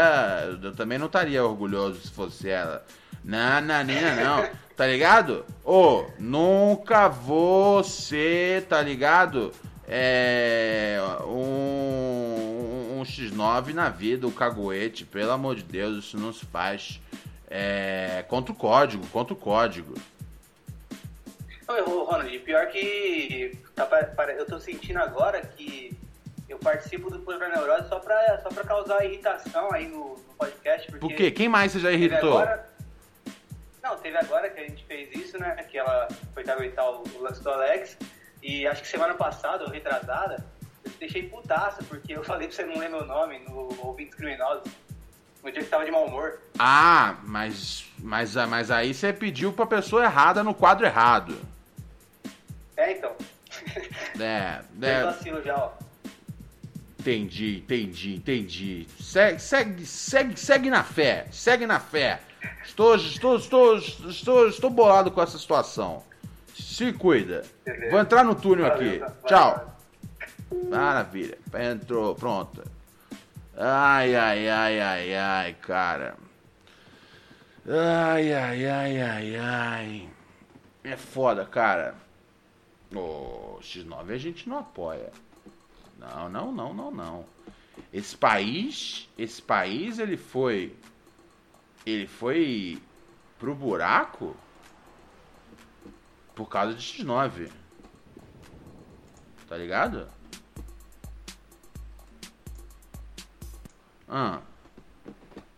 [0.61, 2.85] Eu também não estaria orgulhoso se fosse ela.
[3.23, 4.49] Não, não, Nina, não.
[4.75, 5.45] Tá ligado?
[5.63, 9.51] Ô, nunca vou ser, tá ligado?
[9.87, 10.97] É.
[11.27, 12.12] Um,
[13.03, 15.05] um X9 na vida, o caguete.
[15.05, 16.99] Pelo amor de Deus, isso não se faz.
[17.49, 18.25] É.
[18.27, 19.93] Contra o código, contra o código.
[21.67, 23.87] Ô, Ronald, pior que tá,
[24.37, 25.95] eu tô sentindo agora que
[26.49, 30.87] eu participo do Pura Neurose só pra, só pra causar irritação aí no, no podcast.
[30.91, 31.31] Porque Por quê?
[31.31, 32.37] Quem mais você já irritou?
[32.37, 32.69] agora-
[33.81, 35.55] Não, teve agora que a gente fez isso, né?
[35.63, 37.97] Que ela foi caguetar o, o lance do Alex.
[38.41, 40.45] E acho que semana passada, ou retrasada,
[41.03, 44.71] deixei putaça, porque eu falei pra você não ler meu nome no Ouvintes Criminosos.
[45.43, 46.39] No dia que tava de mau humor.
[46.57, 51.37] Ah, mas, mas, mas aí você pediu pra pessoa errada no quadro errado.
[52.77, 53.15] É, então.
[54.19, 55.71] É, é, vacilo já, ó.
[56.99, 58.87] entendi, entendi, entendi.
[58.99, 62.19] Segue, segue, segue, segue na fé, segue na fé.
[62.63, 66.03] Estou, estou, estou, estou, estou bolado com essa situação.
[66.53, 67.43] Se cuida.
[67.89, 69.01] Vou entrar no túnel aqui.
[69.25, 69.72] Tchau.
[70.69, 71.37] Maravilha.
[71.53, 72.63] Entrou, pronto.
[73.55, 76.17] Ai, ai, ai, ai, ai, cara.
[77.67, 80.09] Ai, ai, ai, ai, ai.
[80.83, 81.95] É foda, cara.
[82.93, 85.11] O X9 a gente não apoia.
[85.97, 87.25] Não, não, não, não, não.
[87.91, 90.75] Esse país, esse país ele foi
[91.85, 92.81] ele foi
[93.37, 94.35] pro buraco
[96.33, 97.49] por causa de X9.
[99.47, 100.09] Tá ligado?
[104.15, 104.41] Ah.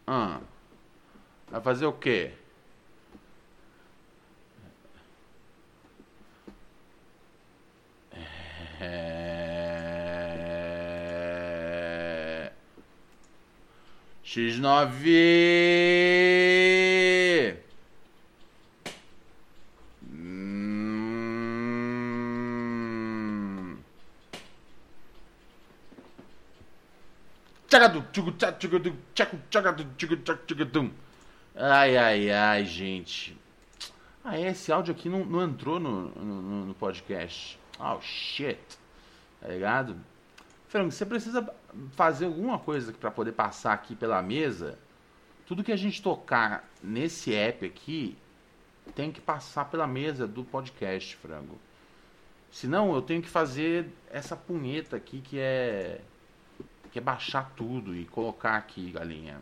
[0.08, 0.40] Ah.
[1.52, 2.32] Vai fazer o quê?
[8.80, 9.76] É...
[14.24, 14.86] X9
[31.54, 33.38] Ai, ai, ai, gente.
[34.24, 37.60] Ah, esse áudio aqui não, não entrou no, no, no podcast.
[37.78, 38.58] Oh, shit.
[39.42, 39.98] Tá ligado?
[40.70, 41.54] Frango, você precisa
[41.98, 44.80] fazer alguma coisa para poder passar aqui pela mesa.
[45.46, 48.18] Tudo que a gente tocar nesse app aqui
[48.96, 51.60] tem que passar pela mesa do podcast, frango.
[52.50, 56.00] Senão eu tenho que fazer essa punheta aqui que é
[56.96, 59.42] que baixar tudo e colocar aqui, galinha.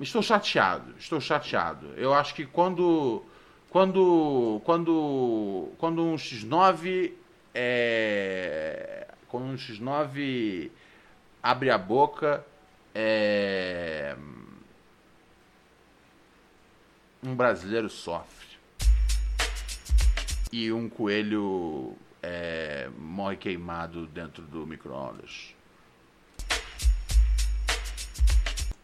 [0.00, 1.94] Estou chateado, estou chateado.
[1.96, 3.24] Eu acho que quando
[3.70, 7.12] quando quando quando um X9
[7.54, 10.68] é quando um X9
[11.40, 12.44] abre a boca
[12.92, 14.16] é
[17.22, 18.58] um brasileiro sofre
[20.50, 25.55] e um coelho é, morre queimado dentro do micro-ondas.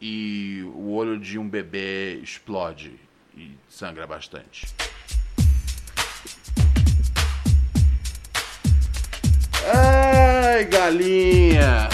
[0.05, 2.99] E o olho de um bebê explode
[3.37, 4.67] e sangra bastante.
[9.65, 11.89] Ai, galinha!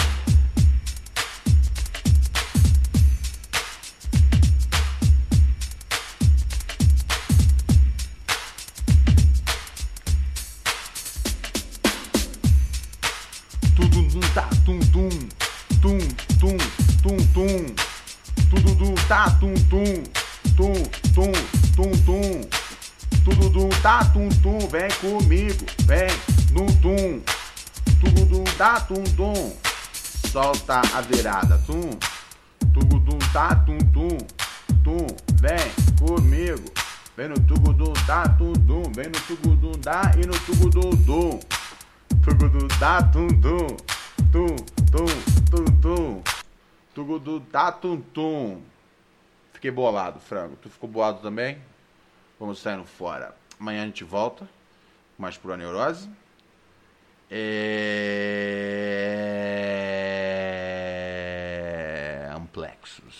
[28.79, 29.57] Tá tum tum.
[30.31, 31.89] Solta a virada tum.
[32.73, 34.17] Tudum tá tum tum.
[34.83, 36.71] Tum vem comigo.
[37.17, 38.83] Vem no tugudum tá tum tum.
[38.95, 41.39] Vem no tugudum dá e no tugudum dum.
[42.23, 43.67] Tugudu da tum tum.
[44.31, 44.55] Tum
[44.91, 45.05] tum
[45.49, 46.23] tum tum.
[46.93, 48.61] Tugudu da tum tum.
[49.53, 50.55] Fiquei bolado, frango.
[50.55, 51.57] Tu ficou bolado também?
[52.39, 53.35] Vamos saindo fora.
[53.59, 54.47] Amanhã a gente volta
[55.17, 56.09] mais pura neurose.
[57.31, 57.89] É...
[62.33, 63.19] Amplexos.